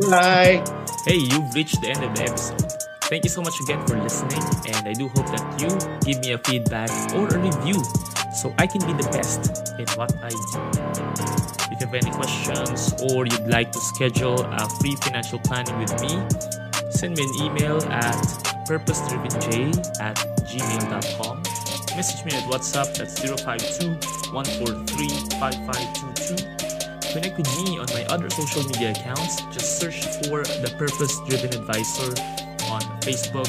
[0.09, 0.63] Bye.
[1.05, 2.73] Hey, you've reached the end of the episode.
[3.03, 5.69] Thank you so much again for listening, and I do hope that you
[6.03, 7.81] give me a feedback or a review
[8.35, 10.59] so I can be the best in what I do.
[11.71, 15.93] If you have any questions or you'd like to schedule a free financial planning with
[16.01, 16.19] me,
[16.91, 18.15] send me an email at
[18.67, 21.43] purposedrivenj at gmail.com.
[21.95, 23.07] Message me at WhatsApp, at
[24.33, 26.56] 052-143-5522.
[27.17, 29.41] Connect with me on my other social media accounts.
[29.51, 32.11] Just search for The Purpose Driven Advisor
[32.69, 33.47] on Facebook,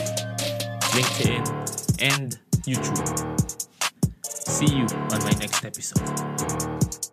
[0.96, 4.24] LinkedIn, and YouTube.
[4.24, 7.07] See you on my next episode.